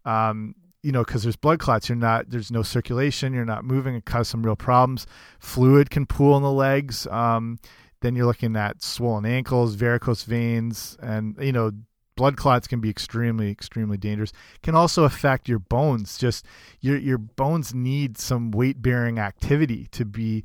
Um, 0.05 0.55
you 0.83 0.91
know, 0.91 1.05
because 1.05 1.23
there's 1.23 1.37
blood 1.37 1.59
clots, 1.59 1.89
you're 1.89 1.97
not, 1.97 2.31
there's 2.31 2.51
no 2.51 2.63
circulation, 2.63 3.33
you're 3.33 3.45
not 3.45 3.65
moving, 3.65 3.95
it 3.95 4.05
causes 4.05 4.29
some 4.29 4.43
real 4.43 4.57
problems. 4.57 5.07
Fluid 5.39 5.91
can 5.91 6.07
pool 6.07 6.37
in 6.37 6.43
the 6.43 6.51
legs. 6.51 7.07
Um, 7.07 7.59
then 8.01 8.17
you're 8.17 8.27
looking 8.27 8.57
at 8.57 8.83
swollen 8.83 9.25
ankles, 9.25 9.77
varicose 9.77 10.25
veins, 10.25 10.97
and, 11.01 11.37
you 11.41 11.53
know, 11.53 11.71
blood 12.17 12.37
clots 12.37 12.67
can 12.67 12.81
be 12.81 12.91
extremely, 12.91 13.51
extremely 13.51 13.97
dangerous. 13.97 14.33
Can 14.63 14.75
also 14.75 15.05
affect 15.05 15.49
your 15.49 15.61
bones. 15.61 16.19
Just 16.19 16.45
your, 16.81 16.99
your 16.99 17.19
bones 17.19 17.73
need 17.73 18.19
some 18.19 18.51
weight 18.51 18.83
bearing 18.83 19.21
activity 19.21 19.87
to 19.93 20.05
be 20.05 20.45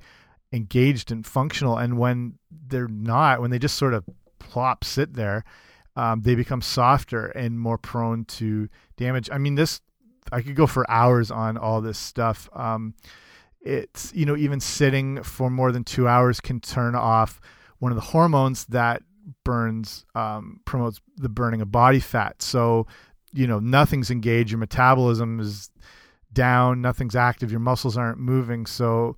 engaged 0.53 1.11
and 1.11 1.25
functional. 1.25 1.77
And 1.77 1.97
when 1.97 2.37
they're 2.51 2.87
not, 2.87 3.41
when 3.41 3.49
they 3.49 3.59
just 3.59 3.75
sort 3.75 3.95
of 3.95 4.05
plop, 4.37 4.83
sit 4.83 5.15
there, 5.15 5.43
um, 5.95 6.21
they 6.21 6.35
become 6.35 6.61
softer 6.61 7.25
and 7.25 7.59
more 7.59 7.79
prone 7.79 8.23
to 8.25 8.69
damage. 8.97 9.29
I 9.31 9.39
mean, 9.39 9.55
this 9.55 9.81
I 10.31 10.41
could 10.41 10.55
go 10.55 10.67
for 10.67 10.89
hours 10.89 11.31
on 11.31 11.57
all 11.57 11.81
this 11.81 11.97
stuff. 11.97 12.49
Um, 12.53 12.93
it's 13.61 14.13
you 14.13 14.25
know 14.25 14.37
even 14.37 14.59
sitting 14.59 15.23
for 15.23 15.49
more 15.49 15.71
than 15.71 15.83
two 15.83 16.07
hours 16.07 16.39
can 16.39 16.59
turn 16.59 16.95
off 16.95 17.41
one 17.79 17.91
of 17.91 17.95
the 17.95 18.01
hormones 18.01 18.65
that 18.65 19.03
burns 19.43 20.05
um, 20.15 20.61
promotes 20.65 21.01
the 21.17 21.29
burning 21.29 21.61
of 21.61 21.71
body 21.71 21.99
fat. 21.99 22.41
So 22.41 22.87
you 23.33 23.47
know 23.47 23.59
nothing's 23.59 24.09
engaged. 24.11 24.51
Your 24.51 24.59
metabolism 24.59 25.39
is 25.39 25.69
down. 26.31 26.81
Nothing's 26.81 27.15
active. 27.15 27.51
Your 27.51 27.59
muscles 27.59 27.97
aren't 27.97 28.19
moving. 28.19 28.65
So 28.65 29.17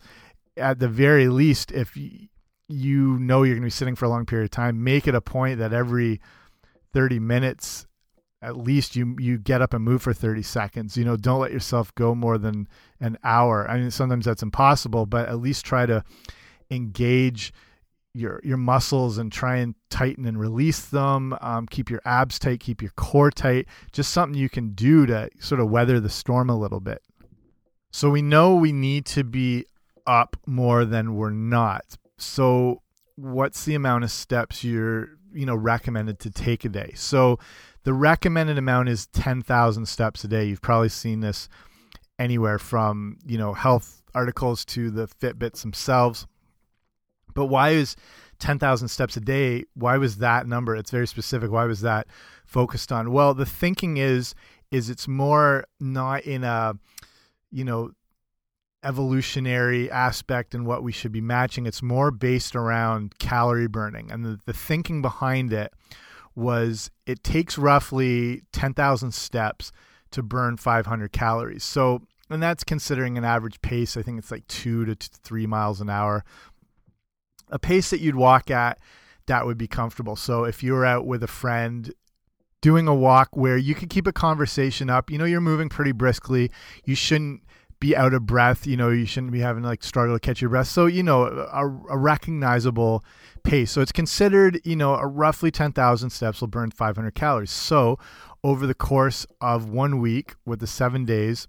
at 0.58 0.80
the 0.80 0.88
very 0.88 1.28
least, 1.28 1.72
if 1.72 1.96
you 1.98 3.20
know 3.20 3.44
you're 3.44 3.56
going 3.56 3.64
to 3.64 3.68
be 3.68 3.72
sitting 3.72 3.96
for 3.96 4.06
a 4.06 4.10
long 4.10 4.26
period 4.26 4.46
of 4.46 4.52
time, 4.52 4.84
make 4.84 5.08
it 5.08 5.16
a 5.16 5.22
point 5.22 5.60
that 5.60 5.74
every 5.74 6.22
30 6.94 7.20
minutes 7.20 7.88
at 8.42 8.58
least 8.58 8.96
you 8.96 9.16
you 9.20 9.38
get 9.38 9.62
up 9.62 9.74
and 9.74 9.84
move 9.84 10.02
for 10.02 10.14
30 10.14 10.42
seconds. 10.44 10.98
You 10.98 11.06
know, 11.06 11.18
don't 11.18 11.42
let 11.42 11.52
yourself 11.52 11.94
go 11.96 12.16
more 12.16 12.38
than 12.38 12.68
an 13.00 13.18
hour. 13.24 13.70
I 13.70 13.78
mean, 13.80 13.92
sometimes 13.92 14.26
that's 14.26 14.44
impossible, 14.44 15.06
but 15.06 15.28
at 15.28 15.40
least 15.40 15.66
try 15.66 15.86
to 15.86 16.04
engage 16.72 17.54
your 18.14 18.42
your 18.44 18.58
muscles 18.58 19.18
and 19.18 19.32
try 19.32 19.58
and 19.58 19.76
tighten 19.90 20.26
and 20.26 20.40
release 20.40 20.86
them. 20.86 21.36
Um, 21.42 21.68
keep 21.68 21.90
your 21.90 22.02
abs 22.06 22.40
tight, 22.40 22.60
keep 22.60 22.82
your 22.82 22.92
core 22.92 23.32
tight. 23.32 23.68
Just 23.92 24.12
something 24.12 24.40
you 24.40 24.50
can 24.50 24.72
do 24.72 25.06
to 25.06 25.30
sort 25.40 25.62
of 25.62 25.70
weather 25.70 26.00
the 26.00 26.10
storm 26.10 26.50
a 26.50 26.58
little 26.58 26.80
bit. 26.80 27.02
So 27.92 28.10
we 28.10 28.22
know 28.22 28.56
we 28.56 28.72
need 28.72 29.06
to 29.08 29.24
be 29.24 29.66
up 30.06 30.38
more 30.46 30.86
than 30.86 31.16
we're 31.16 31.30
not. 31.30 31.98
So 32.18 32.82
what's 33.16 33.66
the 33.66 33.76
amount 33.76 34.04
of 34.04 34.12
steps 34.12 34.64
you're 34.64 35.10
you 35.34 35.46
know 35.46 35.56
recommended 35.56 36.20
to 36.20 36.32
take 36.32 36.66
a 36.66 36.70
day? 36.70 36.94
So 36.96 37.40
the 37.84 37.94
recommended 37.94 38.58
amount 38.58 38.90
is 38.90 39.08
10,000 39.08 39.86
steps 39.86 40.24
a 40.24 40.28
day. 40.28 40.46
You've 40.46 40.62
probably 40.62 40.90
seen 40.90 41.22
this 41.22 41.50
anywhere 42.18 42.60
from, 42.60 43.18
you 43.26 43.38
know, 43.38 43.54
health 43.54 44.04
articles 44.14 44.66
to 44.66 44.90
the 44.92 45.08
Fitbits 45.08 45.62
themselves. 45.62 46.28
But 47.34 47.46
why 47.46 47.70
is 47.70 47.96
10,000 48.40 48.88
steps 48.88 49.16
a 49.18 49.22
day? 49.22 49.64
Why 49.74 49.98
was 49.98 50.18
that 50.18 50.48
number? 50.48 50.76
It's 50.76 50.92
very 50.92 51.08
specific. 51.08 51.52
Why 51.52 51.66
was 51.66 51.82
that 51.82 52.08
focused 52.46 52.92
on? 52.92 53.12
Well, 53.12 53.34
the 53.34 53.46
thinking 53.46 53.98
is 53.98 54.36
is 54.72 54.90
it's 54.90 55.08
more 55.08 55.66
not 55.80 56.24
in 56.24 56.44
a, 56.44 56.74
you 57.52 57.64
know, 57.64 57.92
evolutionary 58.84 59.90
aspect 59.90 60.54
and 60.54 60.66
what 60.66 60.84
we 60.84 60.92
should 60.92 61.12
be 61.12 61.22
matching. 61.22 61.66
It's 61.66 61.82
more 61.82 62.12
based 62.12 62.56
around 62.56 63.18
calorie 63.18 63.68
burning. 63.68 64.12
And 64.12 64.24
the, 64.24 64.40
the 64.46 64.54
thinking 64.54 65.02
behind 65.02 65.52
it 65.52 65.74
was 66.36 66.92
it 67.06 67.24
takes 67.24 67.58
roughly 67.58 68.44
10,000 68.52 69.14
steps 69.14 69.72
to 70.12 70.24
burn 70.24 70.58
500 70.58 71.12
calories. 71.12 71.64
So, 71.64 72.02
and 72.30 72.42
that's 72.42 72.64
considering 72.64 73.18
an 73.18 73.26
average 73.26 73.62
pace. 73.62 73.98
I 73.98 74.02
think 74.02 74.20
it's 74.20 74.32
like 74.32 74.48
two 74.48 74.86
to 74.86 74.96
three 74.96 75.46
miles 75.46 75.82
an 75.82 75.90
hour. 75.90 76.24
A 77.50 77.60
pace 77.60 77.90
that 77.90 78.00
you'd 78.00 78.16
walk 78.16 78.52
at 78.52 78.80
that 79.26 79.46
would 79.46 79.58
be 79.58 79.68
comfortable. 79.68 80.16
So, 80.16 80.44
if 80.44 80.64
you 80.64 80.74
were 80.74 80.86
out 80.86 81.06
with 81.06 81.24
a 81.24 81.28
friend 81.28 81.94
doing 82.62 82.88
a 82.88 82.96
walk 82.96 83.30
where 83.32 83.58
you 83.58 83.74
could 83.74 83.90
keep 83.90 84.08
a 84.08 84.14
conversation 84.14 84.90
up, 84.90 85.10
you 85.10 85.18
know, 85.18 85.26
you're 85.26 85.42
moving 85.42 85.70
pretty 85.70 85.92
briskly, 85.92 86.52
you 86.84 86.96
shouldn't 86.96 87.42
be 87.80 87.96
out 87.96 88.14
of 88.14 88.26
breath. 88.26 88.68
You 88.68 88.78
know, 88.78 88.90
you 88.90 89.06
shouldn't 89.06 89.32
be 89.32 89.40
having 89.40 89.64
like 89.64 89.84
struggle 89.84 90.16
to 90.16 90.20
catch 90.20 90.42
your 90.42 90.50
breath. 90.50 90.68
So, 90.68 90.86
you 90.86 91.04
know, 91.04 91.24
a, 91.24 91.94
a 91.94 91.98
recognizable 91.98 93.04
pace. 93.44 93.72
So 93.72 93.82
it's 93.82 93.92
considered, 93.92 94.60
you 94.64 94.76
know, 94.76 94.96
a 94.96 95.08
roughly 95.08 95.52
10,000 95.52 96.10
steps 96.10 96.42
will 96.42 96.48
burn 96.48 96.72
500 96.72 97.16
calories. 97.16 97.52
So 97.52 97.98
over 98.44 98.68
the 98.68 98.74
course 98.74 99.26
of 99.42 99.70
one 99.70 100.00
week 100.00 100.36
with 100.46 100.60
the 100.60 100.68
seven 100.68 101.06
days, 101.06 101.48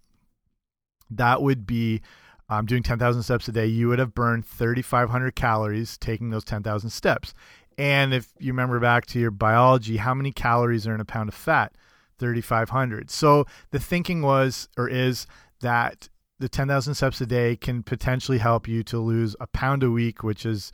that 1.10 1.42
would 1.42 1.66
be 1.66 2.00
um, 2.48 2.66
doing 2.66 2.82
10,000 2.82 3.22
steps 3.22 3.48
a 3.48 3.52
day. 3.52 3.66
You 3.66 3.88
would 3.88 3.98
have 3.98 4.14
burned 4.14 4.46
3,500 4.46 5.34
calories 5.34 5.98
taking 5.98 6.30
those 6.30 6.44
10,000 6.44 6.90
steps. 6.90 7.34
And 7.78 8.12
if 8.12 8.32
you 8.38 8.52
remember 8.52 8.78
back 8.78 9.06
to 9.06 9.18
your 9.18 9.30
biology, 9.30 9.96
how 9.96 10.14
many 10.14 10.32
calories 10.32 10.86
are 10.86 10.94
in 10.94 11.00
a 11.00 11.04
pound 11.04 11.28
of 11.28 11.34
fat? 11.34 11.74
3,500. 12.18 13.10
So 13.10 13.46
the 13.70 13.80
thinking 13.80 14.20
was 14.20 14.68
or 14.76 14.88
is 14.88 15.26
that 15.60 16.08
the 16.40 16.48
10,000 16.48 16.94
steps 16.94 17.20
a 17.20 17.26
day 17.26 17.54
can 17.54 17.82
potentially 17.82 18.38
help 18.38 18.66
you 18.66 18.82
to 18.84 18.98
lose 18.98 19.36
a 19.40 19.46
pound 19.46 19.82
a 19.82 19.90
week, 19.90 20.24
which 20.24 20.44
is, 20.44 20.72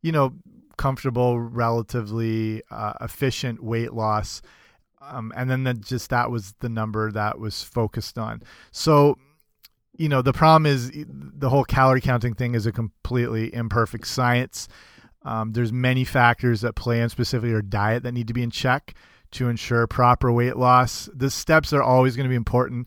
you 0.00 0.12
know, 0.12 0.32
comfortable, 0.76 1.40
relatively 1.40 2.62
uh, 2.70 2.94
efficient 3.00 3.62
weight 3.62 3.92
loss. 3.92 4.40
Um, 5.02 5.32
and 5.36 5.50
then 5.50 5.64
the, 5.64 5.74
just 5.74 6.10
that 6.10 6.30
was 6.30 6.54
the 6.60 6.68
number 6.68 7.10
that 7.10 7.38
was 7.38 7.62
focused 7.62 8.16
on. 8.16 8.42
So, 8.70 9.18
you 9.96 10.08
know, 10.08 10.22
the 10.22 10.32
problem 10.32 10.66
is 10.66 10.92
the 11.04 11.50
whole 11.50 11.64
calorie 11.64 12.00
counting 12.00 12.34
thing 12.34 12.54
is 12.54 12.64
a 12.64 12.72
completely 12.72 13.52
imperfect 13.52 14.06
science. 14.06 14.68
Um, 15.22 15.52
there's 15.52 15.72
many 15.72 16.04
factors 16.04 16.60
that 16.60 16.76
play 16.76 17.00
in, 17.00 17.08
specifically 17.08 17.50
your 17.50 17.62
diet, 17.62 18.04
that 18.04 18.12
need 18.12 18.28
to 18.28 18.34
be 18.34 18.44
in 18.44 18.50
check 18.50 18.94
to 19.32 19.48
ensure 19.48 19.86
proper 19.88 20.30
weight 20.30 20.56
loss. 20.56 21.08
The 21.12 21.30
steps 21.30 21.72
are 21.72 21.82
always 21.82 22.14
going 22.14 22.24
to 22.24 22.30
be 22.30 22.36
important 22.36 22.86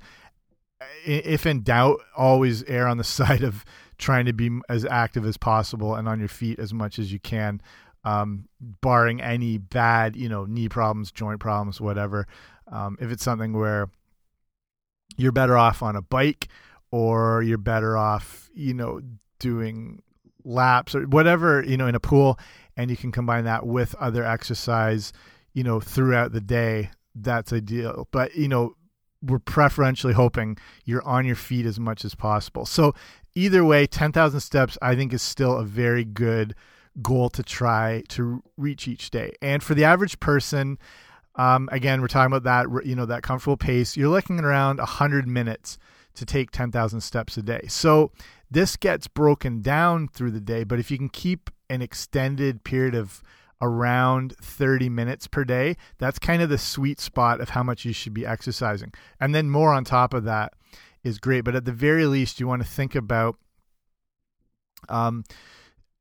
if 1.05 1.45
in 1.45 1.61
doubt, 1.61 2.01
always 2.15 2.63
err 2.63 2.87
on 2.87 2.97
the 2.97 3.03
side 3.19 3.43
of 3.43 3.65
trying 3.97 4.25
to 4.25 4.33
be 4.33 4.49
as 4.67 4.85
active 4.85 5.25
as 5.25 5.37
possible 5.37 5.95
and 5.95 6.07
on 6.07 6.19
your 6.19 6.27
feet 6.27 6.59
as 6.59 6.73
much 6.73 6.97
as 6.97 7.13
you 7.13 7.19
can, 7.19 7.61
um, 8.03 8.47
barring 8.59 9.21
any 9.21 9.57
bad, 9.57 10.15
you 10.15 10.27
know, 10.27 10.45
knee 10.45 10.67
problems, 10.67 11.11
joint 11.11 11.39
problems, 11.39 11.79
whatever. 11.79 12.27
Um, 12.71 12.97
if 12.99 13.11
it's 13.11 13.23
something 13.23 13.53
where 13.53 13.89
you're 15.17 15.31
better 15.31 15.57
off 15.57 15.83
on 15.83 15.95
a 15.95 16.01
bike 16.01 16.47
or 16.89 17.43
you're 17.43 17.57
better 17.57 17.95
off, 17.95 18.49
you 18.53 18.73
know, 18.73 19.01
doing 19.39 20.01
laps 20.43 20.95
or 20.95 21.03
whatever, 21.03 21.63
you 21.63 21.77
know, 21.77 21.87
in 21.87 21.95
a 21.95 21.99
pool, 21.99 22.39
and 22.75 22.89
you 22.89 22.97
can 22.97 23.11
combine 23.11 23.43
that 23.43 23.65
with 23.65 23.93
other 23.95 24.23
exercise, 24.23 25.13
you 25.53 25.63
know, 25.63 25.79
throughout 25.79 26.31
the 26.31 26.41
day, 26.41 26.89
that's 27.13 27.53
ideal. 27.53 28.07
But, 28.11 28.35
you 28.35 28.47
know, 28.47 28.75
we're 29.21 29.39
preferentially 29.39 30.13
hoping 30.13 30.57
you're 30.85 31.03
on 31.03 31.25
your 31.25 31.35
feet 31.35 31.65
as 31.65 31.79
much 31.79 32.03
as 32.03 32.15
possible. 32.15 32.65
So 32.65 32.93
either 33.35 33.63
way, 33.63 33.87
10,000 33.87 34.39
steps 34.39 34.77
I 34.81 34.95
think 34.95 35.13
is 35.13 35.21
still 35.21 35.57
a 35.57 35.63
very 35.63 36.03
good 36.03 36.55
goal 37.01 37.29
to 37.29 37.43
try 37.43 38.03
to 38.09 38.43
reach 38.57 38.87
each 38.87 39.11
day. 39.11 39.33
And 39.41 39.63
for 39.63 39.75
the 39.75 39.83
average 39.83 40.19
person, 40.19 40.77
um, 41.35 41.69
again, 41.71 42.01
we're 42.01 42.07
talking 42.07 42.35
about 42.35 42.43
that 42.43 42.85
you 42.85 42.95
know 42.95 43.05
that 43.05 43.23
comfortable 43.23 43.57
pace. 43.57 43.95
You're 43.95 44.09
looking 44.09 44.39
around 44.39 44.77
100 44.77 45.27
minutes 45.27 45.77
to 46.15 46.25
take 46.25 46.51
10,000 46.51 46.99
steps 46.99 47.37
a 47.37 47.41
day. 47.41 47.65
So 47.69 48.11
this 48.49 48.75
gets 48.75 49.07
broken 49.07 49.61
down 49.61 50.09
through 50.09 50.31
the 50.31 50.41
day, 50.41 50.65
but 50.65 50.77
if 50.77 50.91
you 50.91 50.97
can 50.97 51.07
keep 51.07 51.49
an 51.69 51.81
extended 51.81 52.65
period 52.65 52.95
of 52.95 53.23
around 53.61 54.35
30 54.41 54.89
minutes 54.89 55.27
per 55.27 55.43
day. 55.43 55.77
That's 55.99 56.19
kind 56.19 56.41
of 56.41 56.49
the 56.49 56.57
sweet 56.57 56.99
spot 56.99 57.39
of 57.39 57.49
how 57.49 57.63
much 57.63 57.85
you 57.85 57.93
should 57.93 58.13
be 58.13 58.25
exercising. 58.25 58.93
And 59.19 59.35
then 59.35 59.49
more 59.49 59.71
on 59.71 59.83
top 59.83 60.13
of 60.13 60.23
that 60.23 60.53
is 61.03 61.19
great. 61.19 61.41
But 61.41 61.55
at 61.55 61.65
the 61.65 61.71
very 61.71 62.05
least, 62.05 62.39
you 62.39 62.47
want 62.47 62.61
to 62.61 62.67
think 62.67 62.95
about 62.95 63.37
um, 64.89 65.23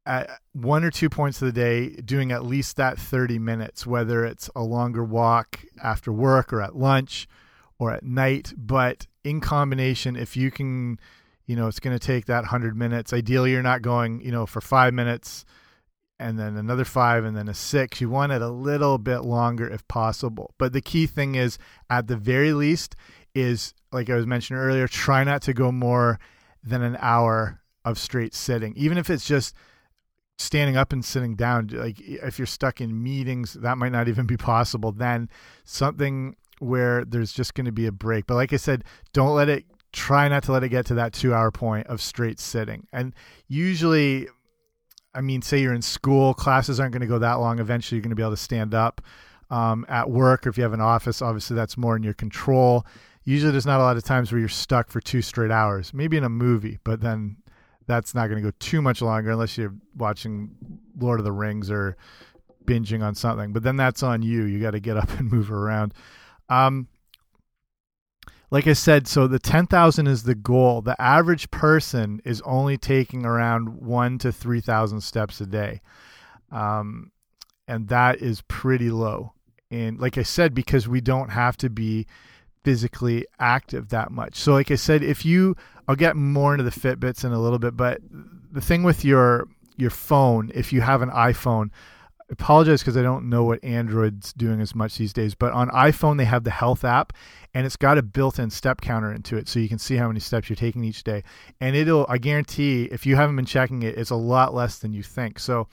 at 0.06 0.30
one 0.52 0.84
or 0.84 0.90
two 0.90 1.10
points 1.10 1.42
of 1.42 1.46
the 1.46 1.52
day 1.52 1.90
doing 1.90 2.32
at 2.32 2.44
least 2.44 2.76
that 2.76 2.98
30 2.98 3.38
minutes, 3.38 3.86
whether 3.86 4.24
it's 4.24 4.48
a 4.56 4.62
longer 4.62 5.04
walk 5.04 5.60
after 5.82 6.12
work 6.12 6.52
or 6.52 6.62
at 6.62 6.74
lunch 6.74 7.28
or 7.78 7.92
at 7.92 8.02
night. 8.02 8.52
But 8.56 9.06
in 9.22 9.40
combination, 9.40 10.16
if 10.16 10.36
you 10.36 10.50
can, 10.50 10.98
you 11.46 11.56
know, 11.56 11.68
it's 11.68 11.80
going 11.80 11.96
to 11.96 12.04
take 12.04 12.26
that 12.26 12.40
100 12.40 12.76
minutes. 12.76 13.12
Ideally, 13.12 13.52
you're 13.52 13.62
not 13.62 13.82
going, 13.82 14.22
you 14.22 14.32
know, 14.32 14.46
for 14.46 14.62
five 14.62 14.94
minutes 14.94 15.44
and 16.20 16.38
then 16.38 16.56
another 16.56 16.84
five 16.84 17.24
and 17.24 17.36
then 17.36 17.48
a 17.48 17.54
six. 17.54 18.00
You 18.00 18.10
want 18.10 18.32
it 18.32 18.42
a 18.42 18.48
little 18.48 18.98
bit 18.98 19.20
longer 19.20 19.68
if 19.68 19.86
possible. 19.88 20.54
But 20.58 20.72
the 20.72 20.82
key 20.82 21.06
thing 21.06 21.34
is, 21.34 21.58
at 21.88 22.06
the 22.06 22.16
very 22.16 22.52
least, 22.52 22.94
is 23.34 23.74
like 23.90 24.10
I 24.10 24.14
was 24.14 24.26
mentioning 24.26 24.62
earlier, 24.62 24.86
try 24.86 25.24
not 25.24 25.42
to 25.42 25.54
go 25.54 25.72
more 25.72 26.20
than 26.62 26.82
an 26.82 26.98
hour 27.00 27.60
of 27.84 27.98
straight 27.98 28.34
sitting, 28.34 28.74
even 28.76 28.98
if 28.98 29.08
it's 29.08 29.24
just 29.24 29.54
standing 30.38 30.76
up 30.76 30.92
and 30.92 31.04
sitting 31.04 31.34
down. 31.34 31.68
Like 31.72 31.98
if 32.00 32.38
you're 32.38 32.46
stuck 32.46 32.80
in 32.80 33.02
meetings, 33.02 33.54
that 33.54 33.78
might 33.78 33.92
not 33.92 34.06
even 34.06 34.26
be 34.26 34.36
possible. 34.36 34.92
Then 34.92 35.30
something 35.64 36.36
where 36.58 37.04
there's 37.06 37.32
just 37.32 37.54
going 37.54 37.64
to 37.64 37.72
be 37.72 37.86
a 37.86 37.92
break. 37.92 38.26
But 38.26 38.34
like 38.34 38.52
I 38.52 38.56
said, 38.56 38.84
don't 39.12 39.34
let 39.34 39.48
it. 39.48 39.64
Try 39.92 40.28
not 40.28 40.44
to 40.44 40.52
let 40.52 40.62
it 40.62 40.68
get 40.68 40.86
to 40.86 40.94
that 40.94 41.12
two 41.12 41.34
hour 41.34 41.50
point 41.50 41.86
of 41.88 42.00
straight 42.00 42.38
sitting. 42.38 42.86
And 42.92 43.12
usually 43.48 44.28
I 45.14 45.20
mean, 45.20 45.42
say 45.42 45.60
you're 45.60 45.74
in 45.74 45.82
school, 45.82 46.34
classes 46.34 46.78
aren't 46.78 46.92
going 46.92 47.00
to 47.00 47.06
go 47.06 47.18
that 47.18 47.34
long. 47.34 47.58
Eventually, 47.58 47.96
you're 47.96 48.02
going 48.02 48.10
to 48.10 48.16
be 48.16 48.22
able 48.22 48.32
to 48.32 48.36
stand 48.36 48.74
up. 48.74 49.00
Um, 49.50 49.84
at 49.88 50.08
work, 50.08 50.46
or 50.46 50.50
if 50.50 50.56
you 50.56 50.62
have 50.62 50.72
an 50.72 50.80
office, 50.80 51.20
obviously 51.20 51.56
that's 51.56 51.76
more 51.76 51.96
in 51.96 52.04
your 52.04 52.14
control. 52.14 52.86
Usually, 53.24 53.50
there's 53.50 53.66
not 53.66 53.80
a 53.80 53.82
lot 53.82 53.96
of 53.96 54.04
times 54.04 54.30
where 54.30 54.38
you're 54.38 54.48
stuck 54.48 54.88
for 54.90 55.00
two 55.00 55.22
straight 55.22 55.50
hours. 55.50 55.92
Maybe 55.92 56.16
in 56.16 56.22
a 56.22 56.28
movie, 56.28 56.78
but 56.84 57.00
then 57.00 57.36
that's 57.88 58.14
not 58.14 58.28
going 58.28 58.40
to 58.40 58.48
go 58.48 58.54
too 58.60 58.80
much 58.80 59.02
longer 59.02 59.32
unless 59.32 59.58
you're 59.58 59.74
watching 59.96 60.50
Lord 60.96 61.18
of 61.18 61.24
the 61.24 61.32
Rings 61.32 61.68
or 61.68 61.96
binging 62.64 63.02
on 63.02 63.16
something. 63.16 63.52
But 63.52 63.64
then 63.64 63.76
that's 63.76 64.04
on 64.04 64.22
you. 64.22 64.44
You 64.44 64.60
got 64.60 64.70
to 64.72 64.80
get 64.80 64.96
up 64.96 65.10
and 65.18 65.30
move 65.30 65.50
around. 65.50 65.94
Um, 66.48 66.86
like 68.50 68.66
I 68.66 68.72
said, 68.72 69.06
so 69.06 69.26
the 69.26 69.38
10,000 69.38 70.06
is 70.06 70.24
the 70.24 70.34
goal. 70.34 70.82
The 70.82 71.00
average 71.00 71.50
person 71.50 72.20
is 72.24 72.42
only 72.42 72.76
taking 72.76 73.24
around 73.24 73.80
one 73.80 74.18
to 74.18 74.32
3,000 74.32 75.00
steps 75.00 75.40
a 75.40 75.46
day. 75.46 75.80
Um, 76.50 77.12
and 77.68 77.88
that 77.88 78.20
is 78.20 78.42
pretty 78.42 78.90
low. 78.90 79.34
And 79.70 80.00
like 80.00 80.18
I 80.18 80.24
said, 80.24 80.52
because 80.52 80.88
we 80.88 81.00
don't 81.00 81.30
have 81.30 81.56
to 81.58 81.70
be 81.70 82.06
physically 82.64 83.24
active 83.38 83.90
that 83.90 84.10
much. 84.10 84.36
So, 84.36 84.52
like 84.52 84.72
I 84.72 84.74
said, 84.74 85.04
if 85.04 85.24
you, 85.24 85.56
I'll 85.86 85.94
get 85.94 86.16
more 86.16 86.52
into 86.52 86.64
the 86.64 86.70
Fitbits 86.70 87.24
in 87.24 87.32
a 87.32 87.40
little 87.40 87.60
bit, 87.60 87.76
but 87.76 88.00
the 88.50 88.60
thing 88.60 88.82
with 88.82 89.04
your 89.04 89.46
your 89.76 89.90
phone, 89.90 90.50
if 90.54 90.72
you 90.72 90.80
have 90.82 91.00
an 91.00 91.10
iPhone, 91.10 91.70
apologize 92.30 92.80
because 92.80 92.96
I 92.96 93.02
don't 93.02 93.28
know 93.28 93.44
what 93.44 93.62
Android's 93.64 94.32
doing 94.32 94.60
as 94.60 94.74
much 94.74 94.96
these 94.96 95.12
days, 95.12 95.34
but 95.34 95.52
on 95.52 95.68
iPhone 95.70 96.16
they 96.16 96.24
have 96.24 96.44
the 96.44 96.50
health 96.50 96.84
app 96.84 97.12
and 97.54 97.66
it's 97.66 97.76
got 97.76 97.98
a 97.98 98.02
built-in 98.02 98.50
step 98.50 98.80
counter 98.80 99.12
into 99.12 99.36
it 99.36 99.48
so 99.48 99.58
you 99.58 99.68
can 99.68 99.78
see 99.78 99.96
how 99.96 100.06
many 100.06 100.20
steps 100.20 100.48
you're 100.48 100.56
taking 100.56 100.84
each 100.84 101.02
day. 101.02 101.22
And 101.60 101.74
it'll 101.74 102.06
I 102.08 102.18
guarantee 102.18 102.84
if 102.84 103.06
you 103.06 103.16
haven't 103.16 103.36
been 103.36 103.46
checking 103.46 103.82
it, 103.82 103.98
it's 103.98 104.10
a 104.10 104.16
lot 104.16 104.54
less 104.54 104.78
than 104.78 104.92
you 104.92 105.02
think. 105.02 105.38
So 105.38 105.68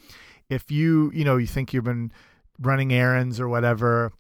if 0.50 0.72
you, 0.72 1.12
you 1.14 1.24
know, 1.24 1.38
you 1.38 1.48
think 1.48 1.74
you've 1.74 1.84
been 1.84 2.12
running 2.60 2.94
errands 2.94 3.40
or 3.40 3.48
whatever, 3.48 4.12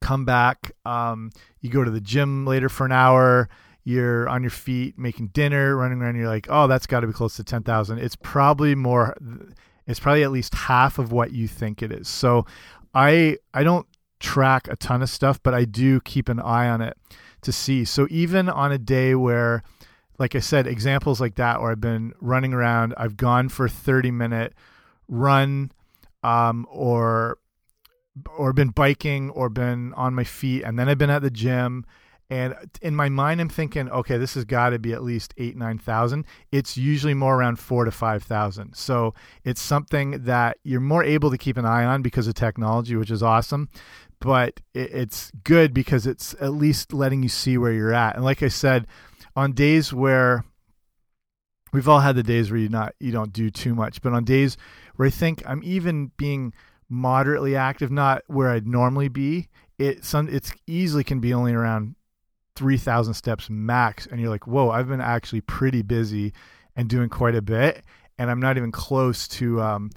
come 0.00 0.24
back, 0.24 0.72
um, 0.84 1.30
you 1.60 1.70
go 1.70 1.84
to 1.84 1.90
the 1.90 2.00
gym 2.00 2.46
later 2.46 2.68
for 2.68 2.84
an 2.84 2.92
hour, 2.92 3.48
you're 3.84 4.28
on 4.28 4.42
your 4.42 4.50
feet 4.50 4.98
making 4.98 5.28
dinner, 5.28 5.76
running 5.76 6.02
around, 6.02 6.16
you're 6.16 6.28
like, 6.28 6.46
"Oh, 6.50 6.66
that's 6.66 6.86
got 6.86 7.00
to 7.00 7.06
be 7.06 7.12
close 7.12 7.36
to 7.36 7.44
10,000." 7.44 7.98
It's 7.98 8.16
probably 8.16 8.74
more 8.74 9.16
it's 9.86 10.00
probably 10.00 10.22
at 10.22 10.30
least 10.30 10.54
half 10.54 10.98
of 10.98 11.12
what 11.12 11.32
you 11.32 11.48
think 11.48 11.82
it 11.82 11.92
is. 11.92 12.08
So 12.08 12.46
I 12.94 13.38
I 13.54 13.62
don't 13.62 13.86
track 14.18 14.68
a 14.68 14.76
ton 14.76 15.02
of 15.02 15.08
stuff, 15.10 15.42
but 15.42 15.54
I 15.54 15.64
do 15.64 16.00
keep 16.00 16.28
an 16.28 16.40
eye 16.40 16.68
on 16.68 16.80
it 16.80 16.96
to 17.42 17.52
see. 17.52 17.84
So 17.84 18.06
even 18.10 18.48
on 18.48 18.72
a 18.72 18.78
day 18.78 19.14
where 19.14 19.62
like 20.18 20.34
I 20.34 20.40
said, 20.40 20.66
examples 20.66 21.18
like 21.18 21.36
that 21.36 21.62
where 21.62 21.70
I've 21.70 21.80
been 21.80 22.12
running 22.20 22.52
around, 22.52 22.92
I've 22.98 23.16
gone 23.16 23.48
for 23.48 23.64
a 23.64 23.70
30 23.70 24.10
minute 24.10 24.54
run 25.08 25.72
um, 26.22 26.66
or 26.70 27.38
or 28.36 28.52
been 28.52 28.68
biking 28.68 29.30
or 29.30 29.48
been 29.48 29.94
on 29.94 30.14
my 30.14 30.24
feet 30.24 30.62
and 30.62 30.78
then 30.78 30.88
I've 30.88 30.98
been 30.98 31.10
at 31.10 31.22
the 31.22 31.30
gym 31.30 31.86
and 32.30 32.54
in 32.80 32.94
my 32.94 33.08
mind 33.08 33.40
I'm 33.40 33.48
thinking 33.48 33.90
okay 33.90 34.16
this 34.16 34.34
has 34.34 34.44
got 34.44 34.70
to 34.70 34.78
be 34.78 34.92
at 34.92 35.02
least 35.02 35.34
8 35.36 35.56
9000 35.56 36.24
it's 36.52 36.76
usually 36.76 37.14
more 37.14 37.36
around 37.36 37.58
4 37.58 37.84
to 37.84 37.90
5000 37.90 38.74
so 38.74 39.14
it's 39.44 39.60
something 39.60 40.22
that 40.24 40.58
you're 40.62 40.80
more 40.80 41.04
able 41.04 41.30
to 41.30 41.38
keep 41.38 41.56
an 41.56 41.66
eye 41.66 41.84
on 41.84 42.02
because 42.02 42.26
of 42.28 42.34
technology 42.34 42.96
which 42.96 43.10
is 43.10 43.22
awesome. 43.22 43.68
But 44.20 44.60
it's 44.74 45.32
good 45.44 45.72
because 45.72 46.06
it's 46.06 46.34
at 46.42 46.52
least 46.52 46.92
letting 46.92 47.22
you 47.22 47.30
see 47.30 47.56
where 47.56 47.72
you're 47.72 47.94
at. 47.94 48.16
And 48.16 48.24
like 48.24 48.42
I 48.42 48.48
said 48.48 48.86
on 49.34 49.52
days 49.52 49.94
where 49.94 50.44
we've 51.72 51.88
all 51.88 52.00
had 52.00 52.16
the 52.16 52.22
days 52.22 52.50
where 52.50 52.60
you 52.60 52.68
not 52.68 52.94
you 53.00 53.12
don't 53.12 53.32
do 53.32 53.48
too 53.50 53.74
much 53.74 54.02
but 54.02 54.12
on 54.12 54.24
days 54.24 54.56
where 54.96 55.06
I 55.06 55.10
think 55.10 55.42
I'm 55.46 55.62
even 55.64 56.10
being 56.16 56.52
moderately 56.88 57.56
active 57.56 57.90
not 57.90 58.22
where 58.26 58.50
I'd 58.50 58.66
normally 58.66 59.08
be 59.08 59.48
it 59.78 60.04
some 60.04 60.28
it's 60.28 60.52
easily 60.66 61.04
can 61.04 61.20
be 61.20 61.32
only 61.32 61.54
around 61.54 61.94
3000 62.56 63.14
steps 63.14 63.48
max 63.48 64.06
and 64.06 64.20
you're 64.20 64.30
like 64.30 64.46
whoa 64.46 64.70
I've 64.70 64.88
been 64.88 65.00
actually 65.00 65.40
pretty 65.40 65.82
busy 65.82 66.32
and 66.76 66.88
doing 66.88 67.08
quite 67.08 67.34
a 67.34 67.42
bit 67.42 67.84
and 68.18 68.30
I'm 68.30 68.40
not 68.40 68.56
even 68.56 68.70
close 68.70 69.26
to 69.28 69.60
um, 69.62 69.90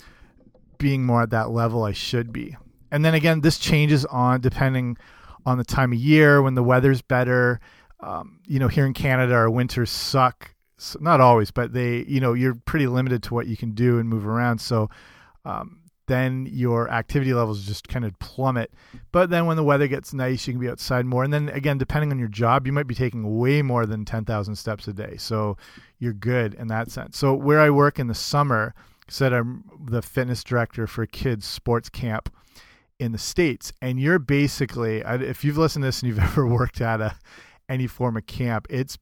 being 0.78 1.06
more 1.06 1.22
at 1.22 1.32
that 1.32 1.50
level 1.50 1.84
I 1.84 1.92
should 1.92 2.32
be. 2.32 2.56
And 2.92 3.04
then 3.04 3.14
again 3.14 3.42
this 3.42 3.58
changes 3.58 4.06
on 4.06 4.42
depending 4.42 4.98
on 5.46 5.58
the 5.58 5.66
time 5.66 5.92
of 5.92 6.00
year 6.00 6.42
when 6.42 6.54
the 6.56 6.64
weather's 6.64 7.02
better. 7.02 7.60
Um, 8.00 8.40
you 8.48 8.60
know 8.60 8.68
here 8.68 8.86
in 8.86 8.94
Canada 8.94 9.34
our 9.34 9.50
winters 9.50 9.90
suck 9.90 10.54
S- 10.78 10.98
not 11.00 11.22
always 11.22 11.52
but 11.52 11.74
they 11.74 12.04
you 12.04 12.20
know 12.20 12.34
you're 12.34 12.56
pretty 12.56 12.88
limited 12.88 13.24
to 13.24 13.34
what 13.34 13.48
you 13.48 13.58
can 13.58 13.72
do 13.72 14.00
and 14.00 14.08
move 14.10 14.28
around. 14.28 14.60
So 14.60 14.90
um, 15.46 15.80
then 16.08 16.48
your 16.52 16.90
activity 16.90 17.34
levels 17.34 17.66
just 17.66 17.88
kind 17.88 18.04
of 18.04 18.18
plummet. 18.20 18.72
But 19.12 19.30
then 19.30 19.46
when 19.46 19.58
the 19.58 19.64
weather 19.64 19.88
gets 19.88 20.14
nice, 20.14 20.46
you 20.46 20.54
can 20.54 20.60
be 20.60 20.70
outside 20.70 21.06
more. 21.06 21.24
And 21.24 21.34
then 21.34 21.50
again, 21.50 21.78
depending 21.78 22.12
on 22.12 22.20
your 22.20 22.28
job, 22.28 22.68
you 22.68 22.74
might 22.74 22.88
be 22.88 22.96
taking 22.96 23.38
way 23.38 23.62
more 23.62 23.86
than 23.86 24.06
10,000 24.06 24.56
steps 24.56 24.88
a 24.88 24.94
day. 24.94 25.16
So 25.18 25.58
you're 26.00 26.14
good 26.14 26.54
in 26.56 26.68
that 26.68 26.92
sense. 26.92 27.18
So 27.18 27.34
where 27.34 27.62
I 27.62 27.70
work 27.70 28.00
in 28.00 28.08
the 28.08 28.14
summer, 28.14 28.74
said 29.08 29.34
I'm 29.34 29.64
the 29.86 30.02
fitness 30.02 30.44
director 30.44 30.88
for 30.88 31.06
kids 31.06 31.46
sports 31.46 31.90
camp 31.90 32.34
in 33.00 33.12
the 33.12 33.18
states, 33.18 33.74
and 33.82 34.00
you're 34.00 34.20
basically 34.20 35.04
if 35.06 35.44
you've 35.44 35.58
listened 35.58 35.84
to 35.84 35.88
this 35.88 36.02
and 36.02 36.10
you've 36.10 36.20
ever 36.32 36.48
worked 36.48 36.82
at 36.82 37.02
a 37.02 37.16
any 37.70 37.88
form 37.88 38.18
of 38.18 38.26
camp, 38.26 38.68
it's 38.70 38.98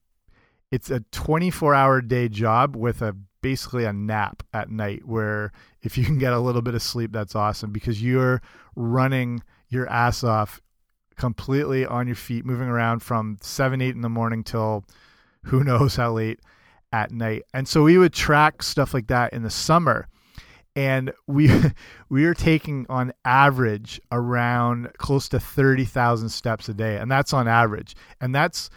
it's 0.72 0.90
a 0.90 1.02
24 1.12 1.76
hour 1.76 2.02
day 2.02 2.30
job 2.30 2.76
with 2.76 3.02
a 3.02 3.16
basically 3.42 3.86
a 3.86 3.94
nap 3.94 4.44
at 4.54 4.70
night 4.70 5.06
where 5.06 5.52
if 5.82 5.98
you 5.98 6.04
can 6.04 6.18
get 6.18 6.34
a 6.34 6.40
little 6.40 6.62
bit 6.62 6.76
of 6.76 6.82
sleep 6.82 7.12
that's 7.12 7.36
awesome 7.36 7.72
because 7.72 8.02
you're 8.02 8.42
running 8.76 9.42
your 9.70 9.90
ass 9.90 10.24
off 10.24 10.62
completely 11.18 11.86
on 11.86 12.08
your 12.08 12.16
feet 12.16 12.46
moving 12.46 12.68
around 12.68 13.00
from 13.00 13.38
7 13.42 13.82
8 13.82 13.96
in 13.96 14.02
the 14.02 14.10
morning 14.10 14.44
till 14.44 14.84
who 15.44 15.64
knows 15.64 15.96
how 15.96 16.12
late 16.12 16.40
at 16.92 17.12
night. 17.12 17.44
And 17.54 17.68
so 17.68 17.84
we 17.84 17.98
would 17.98 18.14
track 18.14 18.64
stuff 18.64 18.94
like 18.94 19.08
that 19.08 19.34
in 19.34 19.44
the 19.44 19.50
summer. 19.50 20.08
And 20.76 21.12
we 21.28 21.50
we 22.10 22.26
are 22.26 22.34
taking 22.34 22.86
on 22.90 23.14
average 23.26 24.00
around 24.12 24.90
close 24.98 25.30
to 25.30 25.40
30,000 25.40 26.30
steps 26.30 26.70
a 26.70 26.74
day 26.74 26.98
and 26.98 27.12
that's 27.12 27.34
on 27.34 27.48
average. 27.48 27.96
And 28.20 28.34
that's 28.34 28.70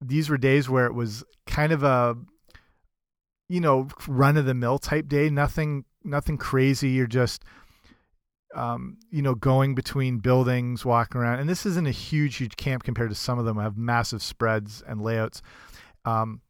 these 0.00 0.28
were 0.28 0.38
days 0.38 0.68
where 0.68 0.86
it 0.86 0.94
was 0.94 1.24
kind 1.46 1.72
of 1.72 1.82
a 1.82 2.16
you 3.48 3.60
know 3.60 3.88
run 4.06 4.36
of 4.36 4.44
the 4.44 4.54
mill 4.54 4.78
type 4.78 5.08
day. 5.08 5.30
Nothing 5.30 5.84
nothing 6.04 6.36
crazy. 6.36 6.90
You're 6.90 7.06
just 7.06 7.44
um, 8.54 8.96
you 9.10 9.22
know 9.22 9.34
going 9.34 9.74
between 9.74 10.18
buildings 10.18 10.84
walking 10.84 11.20
around. 11.20 11.40
And 11.40 11.48
this 11.48 11.66
isn't 11.66 11.86
a 11.86 11.92
huge 11.92 12.36
huge 12.36 12.56
camp 12.56 12.84
compared 12.84 13.10
to 13.10 13.16
some 13.16 13.38
of 13.38 13.44
them. 13.44 13.58
I 13.58 13.62
have 13.62 13.76
massive 13.76 14.22
spreads 14.22 14.82
and 14.86 15.02
layouts. 15.02 15.42
Um, 16.04 16.40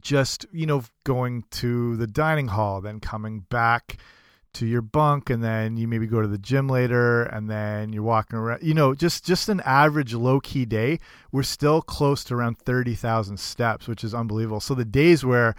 just 0.00 0.46
you 0.52 0.66
know 0.66 0.82
going 1.04 1.44
to 1.50 1.96
the 1.96 2.06
dining 2.06 2.48
hall 2.48 2.80
then 2.80 2.98
coming 2.98 3.40
back 3.48 3.96
to 4.52 4.66
your 4.66 4.82
bunk 4.82 5.30
and 5.30 5.42
then 5.42 5.76
you 5.76 5.88
maybe 5.88 6.06
go 6.06 6.22
to 6.22 6.28
the 6.28 6.38
gym 6.38 6.68
later 6.68 7.24
and 7.24 7.50
then 7.50 7.92
you're 7.92 8.02
walking 8.02 8.38
around 8.38 8.62
you 8.62 8.74
know 8.74 8.94
just 8.94 9.24
just 9.24 9.48
an 9.48 9.60
average 9.60 10.14
low 10.14 10.40
key 10.40 10.64
day. 10.64 10.98
We're 11.32 11.42
still 11.42 11.82
close 11.82 12.24
to 12.24 12.34
around 12.34 12.58
30,000 12.58 13.38
steps 13.38 13.88
which 13.88 14.04
is 14.04 14.14
unbelievable. 14.14 14.60
So 14.60 14.74
the 14.74 14.84
days 14.84 15.24
where 15.24 15.54